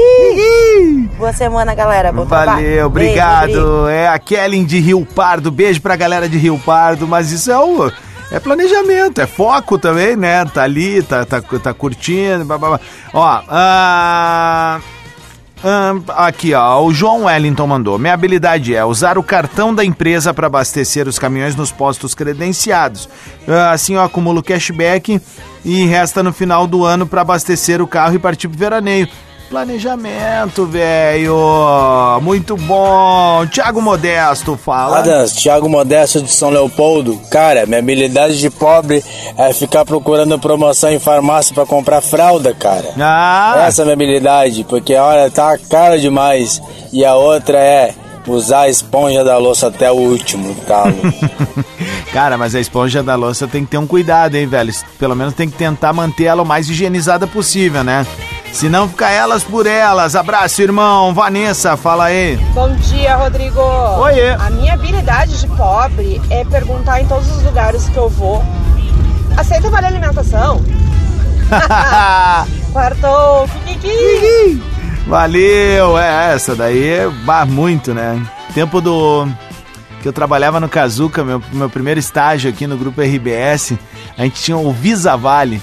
Boa 1.18 1.34
semana, 1.34 1.74
galera. 1.76 2.12
Bom 2.12 2.26
trabalho. 2.26 2.52
Valeu, 2.52 2.64
Beijo, 2.68 2.86
obrigado. 2.88 3.42
Rodrigo. 3.54 3.88
é 3.90 4.08
a 4.08 4.18
Kellen 4.20 4.66
de 4.66 4.80
Rio 4.80 5.06
Pardo. 5.06 5.52
Beijo 5.52 5.82
pra 5.82 5.96
galera 5.96 6.28
de 6.28 6.38
Rio 6.42 6.60
Pardo, 6.60 7.08
mas 7.08 7.32
isso 7.32 7.52
é 7.52 7.58
o. 7.58 7.92
É 8.32 8.40
planejamento, 8.40 9.20
é 9.20 9.28
foco 9.28 9.78
também, 9.78 10.16
né? 10.16 10.46
Tá 10.46 10.64
ali, 10.64 11.04
tá, 11.04 11.26
tá, 11.26 11.42
tá 11.42 11.74
curtindo. 11.74 12.46
Blá, 12.46 12.58
blá, 12.58 12.70
blá. 12.70 12.80
Ó, 13.14 13.42
ah, 13.50 14.80
aqui, 16.08 16.54
ó, 16.54 16.82
o 16.82 16.94
João 16.94 17.26
Wellington 17.26 17.68
mandou. 17.68 18.00
Minha 18.00 18.14
habilidade 18.14 18.74
é 18.74 18.84
usar 18.84 19.18
o 19.18 19.24
cartão 19.24 19.76
da 19.76 19.86
empresa 19.86 20.34
para 20.34 20.48
abastecer 20.48 21.08
os 21.08 21.20
caminhões 21.20 21.56
nos 21.56 21.72
postos 21.72 22.16
credenciados. 22.16 23.08
Ah, 23.48 23.72
assim 23.72 23.96
eu 23.96 24.02
acumulo 24.02 24.42
cashback 24.42 25.22
e 25.64 25.86
resta 25.86 26.24
no 26.24 26.34
final 26.34 26.66
do 26.66 26.84
ano 26.86 27.06
para 27.06 27.22
abastecer 27.22 27.82
o 27.82 27.88
carro 27.88 28.16
e 28.16 28.20
partir 28.20 28.48
pro 28.48 28.58
veraneio. 28.58 29.08
Planejamento, 29.52 30.66
velho. 30.66 31.36
Muito 32.22 32.56
bom. 32.56 33.46
Tiago 33.48 33.82
Modesto 33.82 34.56
fala. 34.56 35.00
Adams, 35.00 35.34
Thiago 35.34 35.68
Modesto 35.68 36.22
de 36.22 36.32
São 36.32 36.50
Leopoldo. 36.50 37.20
Cara, 37.30 37.66
minha 37.66 37.80
habilidade 37.80 38.40
de 38.40 38.50
pobre 38.50 39.04
é 39.38 39.52
ficar 39.52 39.84
procurando 39.84 40.40
promoção 40.40 40.90
em 40.90 41.00
farmácia 41.00 41.54
pra 41.54 41.66
comprar 41.66 42.00
fralda, 42.00 42.54
cara. 42.54 42.94
Ah. 42.98 43.66
Essa 43.68 43.82
é 43.82 43.84
a 43.84 43.86
minha 43.88 43.96
habilidade, 43.96 44.64
porque 44.64 44.96
olha, 44.96 45.30
tá 45.30 45.58
caro 45.70 46.00
demais. 46.00 46.62
E 46.94 47.04
a 47.04 47.16
outra 47.16 47.58
é 47.58 47.94
usar 48.28 48.62
a 48.62 48.70
esponja 48.70 49.22
da 49.22 49.38
louça 49.38 49.68
até 49.68 49.92
o 49.92 49.96
último 49.96 50.56
talo. 50.66 50.96
Cara, 52.14 52.38
mas 52.38 52.56
a 52.56 52.60
esponja 52.62 53.04
da 53.04 53.16
louça 53.16 53.50
tem 53.50 53.66
que 53.66 53.72
ter 53.72 53.78
um 53.78 53.88
cuidado, 53.88 54.36
hein, 54.36 54.48
velho? 54.48 54.74
Pelo 54.98 55.16
menos 55.16 55.34
tem 55.34 55.50
que 55.50 55.58
tentar 55.58 55.92
manter 55.92 56.26
ela 56.26 56.42
o 56.42 56.46
mais 56.46 56.70
higienizada 56.70 57.28
possível, 57.28 57.84
né? 57.84 58.08
Se 58.52 58.70
não 58.70 58.88
ficar 58.88 59.12
elas 59.12 59.44
por 59.44 59.66
elas. 59.66 60.16
Abraço, 60.16 60.62
irmão. 60.62 61.14
Vanessa, 61.14 61.78
fala 61.78 62.06
aí. 62.06 62.38
Bom 62.54 62.74
dia, 62.76 63.16
Rodrigo. 63.16 63.60
Oiê. 63.60 64.32
A 64.32 64.50
minha 64.50 64.74
habilidade 64.74 65.40
de 65.40 65.48
pobre 65.48 66.22
é 66.30 66.44
perguntar 66.46 67.02
em 67.02 67.08
todos 67.08 67.30
os 67.30 67.44
lugares 67.44 67.88
que 67.90 67.98
eu 67.98 68.10
vou. 68.10 68.44
Aceita 69.38 69.70
vale 69.70 69.88
alimentação? 69.88 70.62
Quartou, 72.72 73.48
fique 73.48 74.62
Valeu, 75.08 75.98
é 75.98 76.34
essa 76.34 76.56
daí, 76.56 77.10
bah, 77.26 77.46
muito, 77.46 77.94
né? 77.94 78.22
Tempo 78.54 78.80
do 78.80 79.28
que 80.02 80.08
eu 80.08 80.14
trabalhava 80.14 80.60
no 80.60 80.70
Kazuca, 80.70 81.24
meu, 81.24 81.42
meu 81.52 81.70
primeiro 81.70 82.00
estágio 82.00 82.50
aqui 82.50 82.66
no 82.66 82.78
grupo 82.78 83.02
RBS, 83.02 83.74
a 84.18 84.24
gente 84.24 84.42
tinha 84.42 84.58
o 84.58 84.72
Visa 84.72 85.16
Vale. 85.18 85.62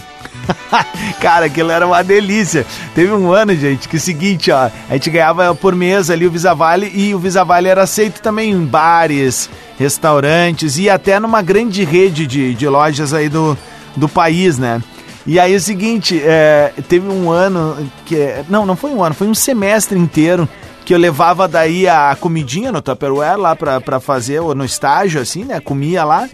Cara, 1.20 1.46
aquilo 1.46 1.70
era 1.70 1.86
uma 1.86 2.02
delícia. 2.02 2.66
Teve 2.94 3.12
um 3.12 3.32
ano, 3.32 3.54
gente, 3.54 3.88
que 3.88 3.96
é 3.96 3.98
o 3.98 4.00
seguinte, 4.00 4.50
ó, 4.50 4.70
a 4.88 4.92
gente 4.94 5.10
ganhava 5.10 5.54
por 5.54 5.74
mês 5.74 6.10
ali 6.10 6.26
o 6.26 6.30
Visa 6.30 6.54
Vale 6.54 6.90
e 6.94 7.14
o 7.14 7.18
Visa 7.18 7.44
Vale 7.44 7.68
era 7.68 7.82
aceito 7.82 8.20
também 8.20 8.50
em 8.50 8.64
bares, 8.64 9.48
restaurantes 9.78 10.78
e 10.78 10.88
até 10.88 11.18
numa 11.20 11.42
grande 11.42 11.84
rede 11.84 12.26
de, 12.26 12.54
de 12.54 12.68
lojas 12.68 13.12
aí 13.12 13.28
do, 13.28 13.56
do 13.96 14.08
país, 14.08 14.58
né? 14.58 14.82
E 15.26 15.38
aí 15.38 15.52
é 15.52 15.56
o 15.56 15.60
seguinte, 15.60 16.20
é, 16.24 16.72
teve 16.88 17.06
um 17.06 17.30
ano 17.30 17.76
que. 18.06 18.16
Não, 18.48 18.64
não 18.64 18.74
foi 18.74 18.90
um 18.90 19.04
ano, 19.04 19.14
foi 19.14 19.26
um 19.26 19.34
semestre 19.34 19.98
inteiro 19.98 20.48
que 20.86 20.94
eu 20.94 20.98
levava 20.98 21.46
daí 21.46 21.86
a 21.86 22.16
comidinha 22.18 22.72
no 22.72 22.80
Tupperware 22.80 23.36
lá 23.38 23.54
pra, 23.54 23.78
pra 23.78 24.00
fazer, 24.00 24.40
ou 24.40 24.54
no 24.54 24.64
estágio, 24.64 25.20
assim, 25.20 25.44
né? 25.44 25.60
Comia 25.60 26.02
lá. 26.02 26.26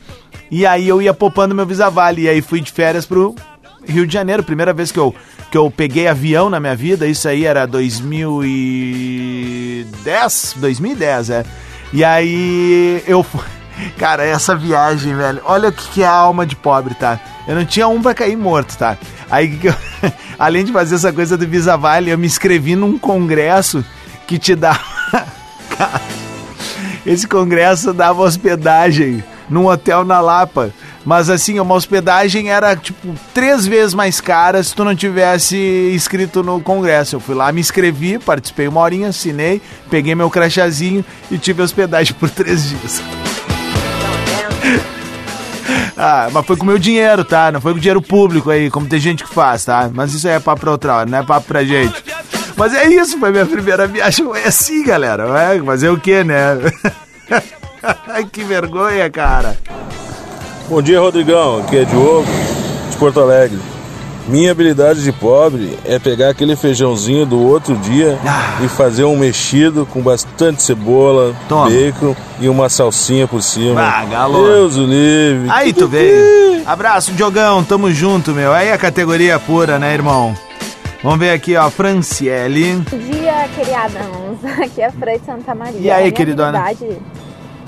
E 0.48 0.64
aí 0.64 0.87
eu 0.87 1.03
ia 1.03 1.12
poupando 1.12 1.57
meu 1.57 1.66
Visa 1.66 1.90
Vale. 1.90 2.22
E 2.22 2.29
aí 2.29 2.40
fui 2.40 2.61
de 2.61 2.70
férias 2.70 3.05
pro 3.05 3.35
Rio 3.87 4.07
de 4.07 4.12
Janeiro. 4.12 4.42
Primeira 4.42 4.73
vez 4.73 4.90
que 4.92 4.99
eu, 4.99 5.14
que 5.51 5.57
eu 5.59 5.70
peguei 5.70 6.07
avião 6.09 6.49
na 6.51 6.61
minha 6.61 6.75
vida. 6.77 7.07
Isso 7.07 7.29
aí 7.29 7.44
era 7.44 7.66
2010. 7.66 10.55
2010, 10.59 11.31
é. 11.31 11.44
E 11.92 12.05
aí 12.05 13.03
eu 13.07 13.23
fui. 13.23 13.40
Cara, 13.99 14.25
essa 14.25 14.55
viagem, 14.55 15.14
velho. 15.16 15.40
Olha 15.44 15.68
o 15.68 15.73
que, 15.73 16.03
é 16.03 16.07
a 16.07 16.12
alma 16.12 16.47
de 16.47 16.55
pobre, 16.57 16.94
tá? 16.94 17.18
Eu 17.47 17.55
não 17.57 17.64
tinha 17.64 17.88
um 17.88 18.01
pra 18.01 18.14
cair 18.14 18.37
morto, 18.37 18.77
tá? 18.77 18.97
Aí, 19.31 19.59
eu- 19.62 19.75
além 20.38 20.64
de 20.64 20.73
fazer 20.73 20.94
essa 20.94 21.12
coisa 21.12 21.37
do 21.37 21.47
Visa 21.47 21.77
Vale, 21.77 22.11
eu 22.11 22.18
me 22.18 22.27
inscrevi 22.27 22.77
num 22.77 22.99
congresso 22.99 23.85
que 24.27 24.38
te. 24.38 24.55
Cara, 25.77 26.01
esse 27.05 27.27
congresso 27.27 27.92
dava 27.92 28.23
hospedagem 28.23 29.23
num 29.51 29.66
hotel 29.66 30.05
na 30.05 30.20
Lapa. 30.20 30.70
Mas 31.04 31.28
assim, 31.28 31.60
uma 31.60 31.74
hospedagem 31.74 32.50
era 32.50 32.74
tipo 32.74 33.14
três 33.34 33.66
vezes 33.66 33.92
mais 33.92 34.20
cara 34.20 34.62
se 34.62 34.74
tu 34.74 34.84
não 34.84 34.96
tivesse 34.96 35.92
inscrito 35.94 36.42
no 36.42 36.60
congresso. 36.60 37.16
Eu 37.16 37.20
fui 37.20 37.34
lá, 37.34 37.52
me 37.52 37.60
inscrevi, 37.60 38.18
participei 38.18 38.66
uma 38.66 38.80
horinha, 38.80 39.08
assinei, 39.08 39.60
peguei 39.90 40.14
meu 40.14 40.30
crachazinho 40.30 41.04
e 41.30 41.36
tive 41.36 41.62
hospedagem 41.62 42.14
por 42.18 42.30
três 42.30 42.70
dias. 42.70 43.02
Ah, 45.96 46.28
mas 46.32 46.46
foi 46.46 46.56
com 46.56 46.66
meu 46.66 46.78
dinheiro, 46.78 47.24
tá? 47.24 47.52
Não 47.52 47.60
foi 47.60 47.72
com 47.72 47.78
dinheiro 47.78 48.02
público 48.02 48.50
aí, 48.50 48.70
como 48.70 48.86
tem 48.86 48.98
gente 48.98 49.22
que 49.22 49.32
faz, 49.32 49.64
tá? 49.64 49.90
Mas 49.92 50.12
isso 50.12 50.26
aí 50.26 50.34
é 50.34 50.40
papo 50.40 50.62
pra 50.62 50.70
outra 50.70 50.94
hora, 50.94 51.10
não 51.10 51.18
é 51.18 51.22
papo 51.22 51.46
pra 51.46 51.62
gente. 51.62 52.02
Mas 52.56 52.74
é 52.74 52.86
isso, 52.86 53.18
foi 53.18 53.30
minha 53.30 53.46
primeira 53.46 53.86
viagem. 53.86 54.26
É 54.36 54.48
assim, 54.48 54.84
galera. 54.84 55.24
É, 55.38 55.62
fazer 55.62 55.90
o 55.90 56.00
quê, 56.00 56.24
né? 56.24 56.58
Que 58.32 58.42
vergonha, 58.44 59.10
cara. 59.10 59.58
Bom 60.68 60.81
dia, 60.81 60.98
Rodrigão. 61.00 61.59
Aqui 61.59 61.77
é 61.79 61.85
Diogo, 61.85 62.27
de 62.90 62.96
Porto 62.96 63.20
Alegre. 63.20 63.59
Minha 64.27 64.53
habilidade 64.53 65.05
de 65.05 65.12
pobre 65.12 65.79
é 65.85 65.98
pegar 65.98 66.31
aquele 66.31 66.57
feijãozinho 66.57 67.27
do 67.27 67.38
outro 67.38 67.77
dia 67.77 68.18
e 68.64 68.68
fazer 68.68 69.05
um 69.05 69.14
mexido 69.18 69.85
com 69.85 70.00
bastante 70.00 70.62
cebola, 70.62 71.35
bacon 71.46 72.16
e 72.40 72.48
uma 72.48 72.70
salsinha 72.70 73.29
por 73.29 73.42
cima. 73.42 73.83
Ah, 73.83 74.05
galo. 74.07 74.42
Deus 74.42 74.77
o 74.77 74.87
livre. 74.87 75.50
Aí 75.50 75.74
tu 75.74 75.87
veio. 75.87 76.62
Abraço, 76.64 77.12
Diogão, 77.12 77.62
tamo 77.62 77.92
junto, 77.92 78.31
meu. 78.31 78.50
Aí 78.55 78.72
a 78.72 78.79
categoria 78.79 79.38
pura, 79.38 79.79
né, 79.79 79.92
irmão? 79.92 80.35
Vamos 81.03 81.18
ver 81.18 81.33
aqui, 81.33 81.55
ó, 81.55 81.68
Franciele. 81.68 82.83
Bom 82.90 82.96
dia, 82.96 83.46
queriadãos. 83.55 84.38
Aqui 84.59 84.81
é 84.81 84.87
a 84.87 84.90
Fran 84.90 85.18
de 85.18 85.27
Santa 85.27 85.55
Maria. 85.55 85.79
E 85.79 85.90
aí, 85.90 85.96
A 85.96 86.00
minha 86.00 86.12
queridona? 86.12 86.59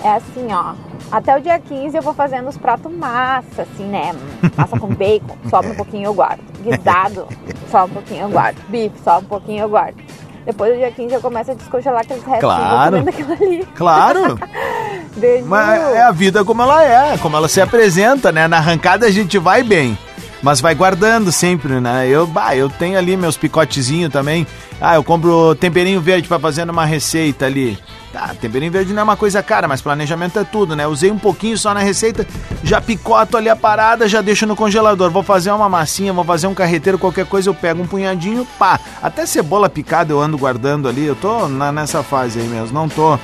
É 0.03 0.09
assim, 0.09 0.49
ó. 0.51 0.73
Até 1.11 1.37
o 1.37 1.41
dia 1.41 1.59
15 1.59 1.97
eu 1.97 2.03
vou 2.03 2.13
fazendo 2.15 2.49
os 2.49 2.57
pratos 2.57 2.93
massa, 2.93 3.63
assim, 3.63 3.85
né? 3.85 4.15
Massa 4.57 4.79
com 4.79 4.89
bacon, 4.89 5.37
sobra 5.49 5.71
um 5.71 5.75
pouquinho 5.77 6.07
eu 6.07 6.15
guardo. 6.15 6.41
Guisado, 6.63 7.27
só 7.71 7.85
um 7.85 7.89
pouquinho 7.89 8.23
eu 8.23 8.29
guardo. 8.29 8.57
Bife, 8.69 8.95
só 9.05 9.19
um 9.19 9.25
pouquinho 9.25 9.63
eu 9.63 9.69
guardo. 9.69 9.97
Depois 10.45 10.73
do 10.73 10.79
dia 10.79 10.91
15 10.91 11.15
eu 11.15 11.21
começo 11.21 11.51
a 11.51 11.55
descongelar 11.55 12.03
aqueles 12.03 12.23
restos 12.23 12.41
Claro. 12.41 12.97
ali. 12.99 13.67
Claro. 13.75 14.39
Mas 15.47 15.81
é 15.95 16.03
a 16.03 16.11
vida 16.13 16.45
como 16.45 16.63
ela 16.63 16.85
é, 16.85 17.17
como 17.19 17.37
ela 17.37 17.49
se 17.49 17.61
apresenta, 17.61 18.31
né? 18.31 18.47
Na 18.47 18.59
arrancada 18.59 19.07
a 19.07 19.11
gente 19.11 19.39
vai 19.39 19.63
bem, 19.63 19.97
mas 20.43 20.61
vai 20.61 20.75
guardando 20.75 21.33
sempre, 21.33 21.81
né? 21.81 22.07
Eu, 22.07 22.27
bah, 22.27 22.55
eu 22.55 22.69
tenho 22.69 22.99
ali 22.99 23.17
meus 23.17 23.37
picotezinhos 23.37 24.13
também. 24.13 24.47
Ah, 24.81 24.95
eu 24.97 25.03
compro 25.03 25.55
temperinho 25.55 26.01
verde 26.03 26.29
pra 26.29 26.39
fazer 26.39 26.65
numa 26.67 26.85
receita 26.85 27.47
ali. 27.47 27.79
Tá, 28.17 28.31
temperinho 28.41 28.73
verde 28.73 28.95
não 28.95 29.01
é 29.01 29.05
uma 29.05 29.15
coisa 29.17 29.43
cara, 29.43 29.69
mas 29.69 29.83
planejamento 29.83 30.39
é 30.39 30.45
tudo, 30.45 30.75
né? 30.75 30.87
Usei 30.87 31.11
um 31.11 31.19
pouquinho 31.19 31.59
só 31.59 31.75
na 31.75 31.81
receita, 31.81 32.27
já 32.65 32.81
picoto 32.81 33.37
ali 33.37 33.51
a 33.51 33.55
parada, 33.55 34.09
já 34.09 34.23
deixo 34.23 34.47
no 34.47 34.57
congelador. 34.57 35.11
Vou 35.11 35.23
fazer 35.23 35.51
uma 35.51 35.69
massinha, 35.69 36.15
vou 36.15 36.25
fazer 36.25 36.47
um 36.47 36.55
carreteiro, 36.55 36.99
qualquer 36.99 37.27
coisa 37.27 37.51
eu 37.51 37.55
pego 37.55 37.83
um 37.83 37.87
punhadinho, 37.87 38.49
pá. 38.59 38.81
Até 39.03 39.27
cebola 39.27 39.69
picada 39.69 40.15
eu 40.15 40.19
ando 40.19 40.39
guardando 40.39 40.89
ali, 40.89 41.05
eu 41.05 41.15
tô 41.15 41.47
na- 41.47 41.71
nessa 41.71 42.03
fase 42.03 42.41
aí 42.41 42.47
mesmo, 42.47 42.73
não 42.73 42.89
tô 42.89 43.19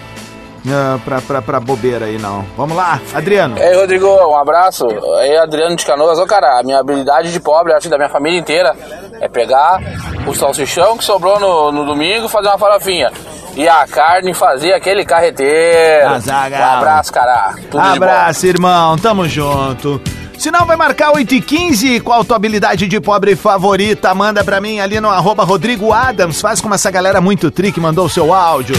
ah, 0.68 0.98
pra, 1.02 1.22
pra, 1.22 1.40
pra 1.40 1.58
bobeira 1.58 2.04
aí 2.04 2.18
não. 2.18 2.44
Vamos 2.54 2.76
lá, 2.76 3.00
Adriano. 3.14 3.56
E 3.56 3.62
aí, 3.62 3.74
Rodrigo, 3.74 4.06
um 4.06 4.36
abraço. 4.36 4.86
Aí, 5.20 5.38
Adriano 5.38 5.74
de 5.74 5.86
Canoas. 5.86 6.18
Ô, 6.18 6.26
cara, 6.26 6.60
a 6.60 6.62
minha 6.62 6.78
habilidade 6.78 7.32
de 7.32 7.40
pobre, 7.40 7.72
acho 7.72 7.88
da 7.88 7.96
minha 7.96 8.10
família 8.10 8.38
inteira, 8.38 8.76
é 9.22 9.26
pegar 9.26 9.80
o 10.26 10.34
salsichão 10.34 10.98
que 10.98 11.04
sobrou 11.04 11.40
no, 11.40 11.72
no 11.72 11.86
domingo 11.86 12.26
e 12.26 12.28
fazer 12.28 12.48
uma 12.48 12.58
farofinha. 12.58 13.10
E 13.54 13.68
a 13.68 13.86
carne 13.86 14.32
fazer 14.32 14.72
aquele 14.72 15.04
carreteiro. 15.04 16.08
Azaghal. 16.08 16.60
Um 16.60 16.78
abraço, 16.78 17.12
cara. 17.12 17.54
Tudo. 17.70 17.80
Abraço, 17.80 18.46
irmão. 18.46 18.96
Tamo 18.96 19.28
junto. 19.28 20.00
Sinal 20.38 20.66
vai 20.66 20.76
marcar 20.76 21.12
8 21.12 21.34
e 21.36 21.40
15 21.40 22.00
Qual 22.00 22.24
tua 22.24 22.34
habilidade 22.34 22.88
de 22.88 23.00
pobre 23.00 23.36
favorita? 23.36 24.12
Manda 24.12 24.42
pra 24.42 24.60
mim 24.60 24.80
ali 24.80 24.98
no 25.00 25.08
arroba 25.08 25.44
Rodrigo 25.44 25.92
Adams. 25.92 26.40
Faz 26.40 26.60
como 26.60 26.74
essa 26.74 26.90
galera 26.90 27.20
muito 27.20 27.50
tri 27.50 27.70
que 27.70 27.78
mandou 27.78 28.06
o 28.06 28.10
seu 28.10 28.32
áudio. 28.32 28.74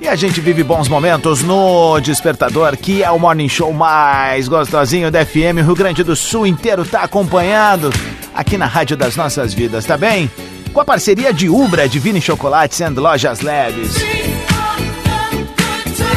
E 0.00 0.06
a 0.06 0.14
gente 0.14 0.38
vive 0.40 0.62
bons 0.62 0.86
momentos 0.86 1.42
no 1.42 1.98
Despertador, 1.98 2.76
que 2.76 3.02
é 3.02 3.10
o 3.10 3.18
morning 3.18 3.48
show 3.48 3.72
mais 3.72 4.46
gostosinho 4.46 5.10
da 5.10 5.24
FM. 5.24 5.58
O 5.60 5.64
Rio 5.64 5.74
Grande 5.74 6.04
do 6.04 6.14
Sul 6.14 6.46
inteiro 6.46 6.84
tá 6.84 7.00
acompanhando 7.00 7.90
aqui 8.34 8.58
na 8.58 8.66
Rádio 8.66 8.96
das 8.96 9.16
Nossas 9.16 9.54
Vidas, 9.54 9.84
tá 9.84 9.96
bem? 9.96 10.30
Com 10.72 10.80
a 10.80 10.84
parceria 10.84 11.32
de 11.32 11.48
Ubra, 11.48 11.88
Divine 11.88 12.20
Chocolates 12.20 12.80
and 12.80 12.94
Lojas 12.96 13.40
Leves. 13.40 13.94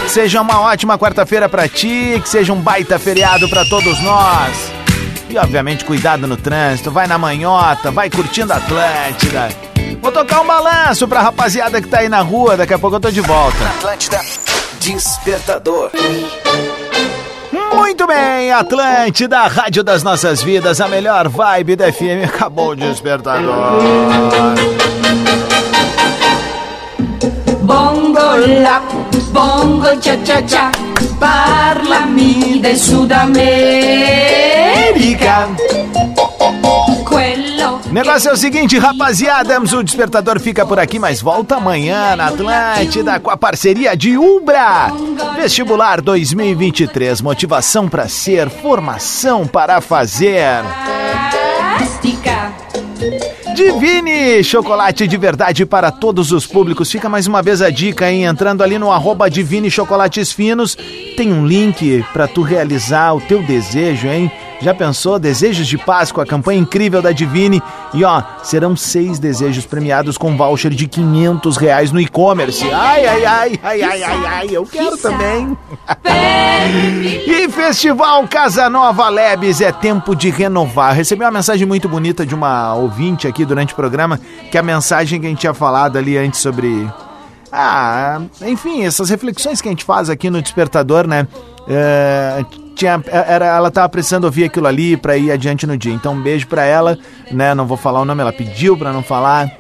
Seja 0.08 0.41
uma 0.41 0.62
ótima 0.62 0.97
quarta-feira 0.97 1.47
pra 1.47 1.67
ti, 1.67 2.19
que 2.21 2.27
seja 2.27 2.51
um 2.51 2.60
baita 2.60 2.97
feriado 2.97 3.47
pra 3.47 3.63
todos 3.65 4.01
nós. 4.01 4.71
E 5.30 5.38
obviamente 5.38 5.86
cuidado 5.86 6.25
no 6.25 6.38
trânsito, 6.38 6.89
vai 6.89 7.06
na 7.06 7.17
manhota, 7.17 7.91
vai 7.91 8.10
curtindo 8.10 8.53
a 8.53 8.56
Atlântida. 8.56 9.49
Vou 10.01 10.12
tocar 10.12 10.41
um 10.41 10.47
balanço 10.47 11.08
pra 11.08 11.21
rapaziada 11.21 11.82
que 11.82 11.88
tá 11.88 11.99
aí 11.99 12.10
na 12.10 12.21
rua, 12.21 12.56
daqui 12.58 12.73
a 12.73 12.80
pouco 12.80 12.95
eu 12.95 12.99
tô 12.99 13.12
de 13.12 13.21
volta. 13.21 13.58
Atlântida 13.77 14.21
Despertador. 14.80 15.91
Bem, 18.07 18.51
Atlântida, 18.53 19.47
Rádio 19.47 19.83
das 19.83 20.01
Nossas 20.01 20.41
Vidas, 20.41 20.79
a 20.79 20.87
melhor 20.87 21.27
vibe 21.27 21.75
da 21.75 21.91
FM. 21.91 22.23
Acabou 22.25 22.69
o 22.69 22.75
despertador. 22.75 23.73
Bongo 27.63 28.37
la, 28.63 28.81
bongo 29.33 29.99
cha 29.99 30.15
cha 30.23 30.41
cha, 30.43 30.71
parlami 31.19 32.59
del 32.59 32.77
Sud 32.77 33.11
America. 33.11 33.47
Quello 35.57 36.26
Negócio 37.97 38.29
é 38.29 38.33
o 38.33 38.38
seguinte, 38.38 38.77
rapaziada, 38.77 39.60
o 39.60 39.83
despertador 39.83 40.39
fica 40.39 40.63
por 40.63 40.77
aqui, 40.77 40.99
mas 40.99 41.19
volta 41.19 41.55
amanhã 41.55 42.15
na 42.15 42.27
Atlântida 42.27 43.19
com 43.19 43.31
a 43.31 43.36
parceria 43.36 43.97
de 43.97 44.15
Ubra. 44.15 44.93
Vestibular 45.36 45.99
2023, 45.99 47.21
motivação 47.21 47.89
para 47.89 48.07
ser, 48.07 48.51
formação 48.51 49.47
para 49.47 49.81
fazer. 49.81 50.63
Divine, 53.55 54.43
chocolate 54.43 55.07
de 55.07 55.17
verdade 55.17 55.65
para 55.65 55.89
todos 55.89 56.31
os 56.31 56.45
públicos. 56.45 56.91
Fica 56.91 57.10
mais 57.10 57.25
uma 57.25 57.41
vez 57.41 57.63
a 57.63 57.71
dica, 57.71 58.12
hein? 58.12 58.25
Entrando 58.25 58.62
ali 58.62 58.77
no 58.77 58.91
arroba 58.91 59.27
Divine 59.27 59.71
Chocolates 59.71 60.31
Finos, 60.31 60.77
tem 61.17 61.33
um 61.33 61.47
link 61.47 62.05
para 62.13 62.27
tu 62.27 62.43
realizar 62.43 63.15
o 63.15 63.21
teu 63.21 63.41
desejo, 63.41 64.07
hein? 64.07 64.31
Já 64.59 64.73
pensou? 64.73 65.19
Desejos 65.19 65.67
de 65.67 65.77
Páscoa, 65.77 66.23
a 66.23 66.27
campanha 66.27 66.59
incrível 66.59 67.01
da 67.01 67.11
Divine. 67.11 67.61
E 67.93 68.03
ó, 68.03 68.21
serão 68.43 68.75
seis 68.75 69.19
desejos 69.19 69.65
premiados 69.65 70.17
com 70.17 70.35
voucher 70.35 70.71
de 70.71 70.87
500 70.87 71.57
reais 71.57 71.91
no 71.91 72.01
e-commerce. 72.01 72.63
Ai, 72.71 73.05
ai, 73.05 73.25
ai, 73.25 73.59
ai, 73.63 73.81
ai, 73.83 74.03
ai, 74.03 74.25
ai, 74.25 74.47
eu 74.51 74.65
quero 74.65 74.97
também. 74.97 75.57
E 77.27 77.47
Festival 77.49 78.27
Casa 78.27 78.69
Nova 78.69 79.07
Lebes 79.09 79.61
é 79.61 79.71
tempo 79.71 80.15
de 80.15 80.29
renovar. 80.29 80.93
Recebi 80.93 81.23
uma 81.23 81.31
mensagem 81.31 81.65
muito 81.65 81.87
bonita 81.87 82.25
de 82.25 82.35
uma 82.35 82.73
ouvinte 82.73 83.27
aqui 83.27 83.45
durante 83.45 83.73
o 83.73 83.75
programa, 83.75 84.19
que 84.51 84.57
é 84.57 84.59
a 84.59 84.63
mensagem 84.63 85.19
que 85.19 85.27
a 85.27 85.29
gente 85.29 85.39
tinha 85.39 85.53
falado 85.53 85.97
ali 85.97 86.17
antes 86.17 86.41
sobre. 86.41 86.89
Ah, 87.51 88.19
enfim, 88.41 88.83
essas 88.83 89.09
reflexões 89.09 89.61
que 89.61 89.69
a 89.69 89.71
gente 89.71 89.85
faz 89.85 90.09
aqui 90.09 90.29
no 90.29 90.41
Despertador, 90.41 91.07
né? 91.07 91.27
É, 91.69 92.43
tinha, 92.77 93.03
era, 93.07 93.45
ela 93.47 93.71
tava 93.71 93.89
precisando 93.89 94.25
ouvir 94.25 94.45
aquilo 94.45 94.67
ali 94.67 94.95
pra 94.95 95.17
ir 95.17 95.31
adiante 95.31 95.65
no 95.65 95.77
dia. 95.77 95.93
Então, 95.93 96.13
um 96.13 96.21
beijo 96.21 96.47
pra 96.47 96.63
ela, 96.63 96.97
né? 97.31 97.53
Não 97.55 97.65
vou 97.65 97.77
falar 97.77 98.01
o 98.01 98.05
nome, 98.05 98.21
ela 98.21 98.31
pediu 98.31 98.77
pra 98.77 98.93
não 98.93 99.03
falar 99.03 99.51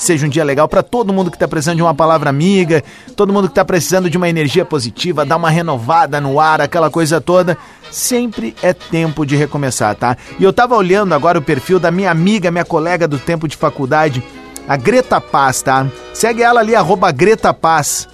seja 0.00 0.26
um 0.26 0.30
dia 0.30 0.42
legal 0.42 0.66
para 0.66 0.82
todo 0.82 1.12
mundo 1.12 1.30
que 1.30 1.38
tá 1.38 1.46
precisando 1.46 1.76
de 1.76 1.82
uma 1.82 1.94
palavra 1.94 2.30
amiga, 2.30 2.82
todo 3.14 3.32
mundo 3.32 3.48
que 3.48 3.54
tá 3.54 3.64
precisando 3.64 4.08
de 4.08 4.16
uma 4.16 4.28
energia 4.28 4.64
positiva, 4.64 5.26
dar 5.26 5.36
uma 5.36 5.50
renovada 5.50 6.20
no 6.20 6.40
ar, 6.40 6.60
aquela 6.60 6.90
coisa 6.90 7.20
toda. 7.20 7.56
Sempre 7.90 8.54
é 8.62 8.72
tempo 8.72 9.26
de 9.26 9.36
recomeçar, 9.36 9.94
tá? 9.94 10.16
E 10.38 10.44
eu 10.44 10.52
tava 10.52 10.74
olhando 10.74 11.14
agora 11.14 11.38
o 11.38 11.42
perfil 11.42 11.78
da 11.78 11.90
minha 11.90 12.10
amiga, 12.10 12.50
minha 12.50 12.64
colega 12.64 13.06
do 13.06 13.18
tempo 13.18 13.46
de 13.46 13.56
faculdade, 13.56 14.22
a 14.66 14.76
Greta 14.76 15.20
Paz, 15.20 15.60
tá? 15.60 15.86
Segue 16.14 16.42
ela 16.42 16.60
ali, 16.60 16.74
arroba 16.74 17.10
Greta 17.12 17.52
Paz. 17.52 18.08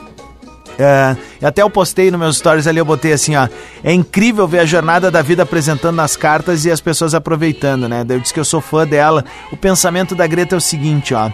É, 0.79 1.17
até 1.43 1.63
eu 1.63 1.71
postei 1.71 2.11
nos 2.11 2.21
meus 2.21 2.37
stories 2.37 2.67
ali, 2.67 2.79
eu 2.79 2.85
botei 2.85 3.13
assim, 3.13 3.35
ó. 3.35 3.49
É 3.83 3.93
incrível 3.93 4.47
ver 4.47 4.61
a 4.61 4.67
jornada 4.67 5.11
da 5.11 5.23
vida 5.23 5.43
apresentando 5.43 5.97
nas 5.97 6.17
cartas 6.17 6.65
e 6.65 6.71
as 6.71 6.81
pessoas 6.81 7.15
aproveitando, 7.15 7.89
né? 7.89 8.05
Daí 8.05 8.17
Eu 8.17 8.21
disse 8.21 8.35
que 8.35 8.41
eu 8.41 8.45
sou 8.45 8.61
fã 8.61 8.87
dela. 8.87 9.25
O 9.51 9.57
pensamento 9.57 10.15
da 10.15 10.27
Greta 10.27 10.55
é 10.55 10.59
o 10.59 10.61
seguinte, 10.61 11.15
ó. 11.15 11.31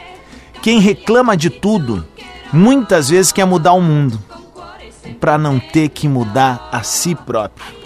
Quem 0.61 0.78
reclama 0.78 1.37
de 1.37 1.50
tudo, 1.50 2.07
muitas 2.52 3.09
vezes 3.09 3.33
quer 3.33 3.44
mudar 3.44 3.72
o 3.72 3.81
mundo, 3.81 4.20
para 5.18 5.37
não 5.37 5.59
ter 5.59 5.88
que 5.88 6.07
mudar 6.07 6.68
a 6.70 6.83
si 6.83 7.14
próprio. 7.14 7.83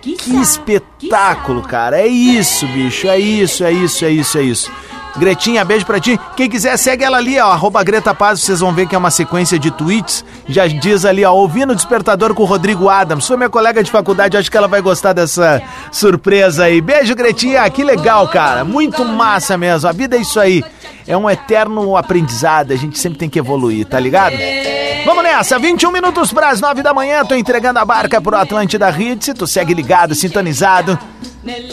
Que 0.00 0.16
espetáculo, 0.40 1.62
cara. 1.62 2.00
É 2.00 2.06
isso, 2.08 2.66
bicho. 2.66 3.06
É 3.06 3.18
isso, 3.18 3.62
é 3.62 3.72
isso, 3.72 4.04
é 4.04 4.10
isso, 4.10 4.38
é 4.38 4.42
isso. 4.42 4.72
Gretinha, 5.16 5.64
beijo 5.64 5.84
pra 5.84 6.00
ti. 6.00 6.18
Quem 6.36 6.48
quiser, 6.48 6.76
segue 6.76 7.04
ela 7.04 7.18
ali, 7.18 7.38
ó, 7.38 7.50
arroba 7.50 7.82
Greta 7.82 8.14
Paz, 8.14 8.40
vocês 8.40 8.60
vão 8.60 8.72
ver 8.72 8.86
que 8.86 8.94
é 8.94 8.98
uma 8.98 9.10
sequência 9.10 9.58
de 9.58 9.70
tweets. 9.70 10.24
Já 10.48 10.66
diz 10.66 11.04
ali, 11.04 11.24
ó, 11.24 11.32
ouvindo 11.32 11.72
o 11.72 11.76
Despertador 11.76 12.34
com 12.34 12.42
o 12.42 12.46
Rodrigo 12.46 12.88
Adams. 12.88 13.26
Foi 13.26 13.36
minha 13.36 13.50
colega 13.50 13.82
de 13.82 13.90
faculdade, 13.90 14.36
acho 14.36 14.50
que 14.50 14.56
ela 14.56 14.68
vai 14.68 14.80
gostar 14.80 15.12
dessa 15.12 15.62
surpresa 15.90 16.64
aí. 16.64 16.80
Beijo, 16.80 17.14
Gretinha, 17.14 17.68
que 17.70 17.84
legal, 17.84 18.26
cara. 18.28 18.64
Muito 18.64 19.04
massa 19.04 19.58
mesmo. 19.58 19.88
A 19.88 19.92
vida 19.92 20.16
é 20.16 20.20
isso 20.20 20.40
aí. 20.40 20.64
É 21.06 21.16
um 21.16 21.28
eterno 21.28 21.96
aprendizado, 21.96 22.72
a 22.72 22.76
gente 22.76 22.98
sempre 22.98 23.18
tem 23.18 23.28
que 23.28 23.38
evoluir, 23.38 23.86
tá 23.86 23.98
ligado? 23.98 24.36
Vamos 25.04 25.24
nessa, 25.24 25.58
21 25.58 25.90
minutos 25.90 26.32
para 26.32 26.50
as 26.50 26.60
9 26.60 26.80
da 26.80 26.94
manhã, 26.94 27.24
tô 27.24 27.34
entregando 27.34 27.80
a 27.80 27.84
barca 27.84 28.20
pro 28.20 28.36
Atlântida 28.36 28.88
Hits, 28.88 29.34
tu 29.36 29.46
segue 29.46 29.74
ligado, 29.74 30.14
sintonizado 30.14 30.96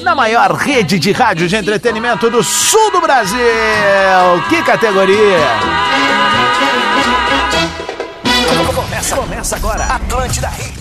na 0.01 0.15
maior 0.15 0.53
rede 0.53 0.97
de 0.97 1.11
rádio 1.11 1.47
de 1.47 1.55
entretenimento 1.55 2.29
do 2.29 2.43
sul 2.43 2.91
do 2.91 3.01
Brasil. 3.01 3.37
Que 4.49 4.63
categoria! 4.63 5.37
Começa, 8.75 9.15
começa 9.15 9.55
agora. 9.55 9.83
Atlântida 9.85 10.49
Hits. 10.59 10.78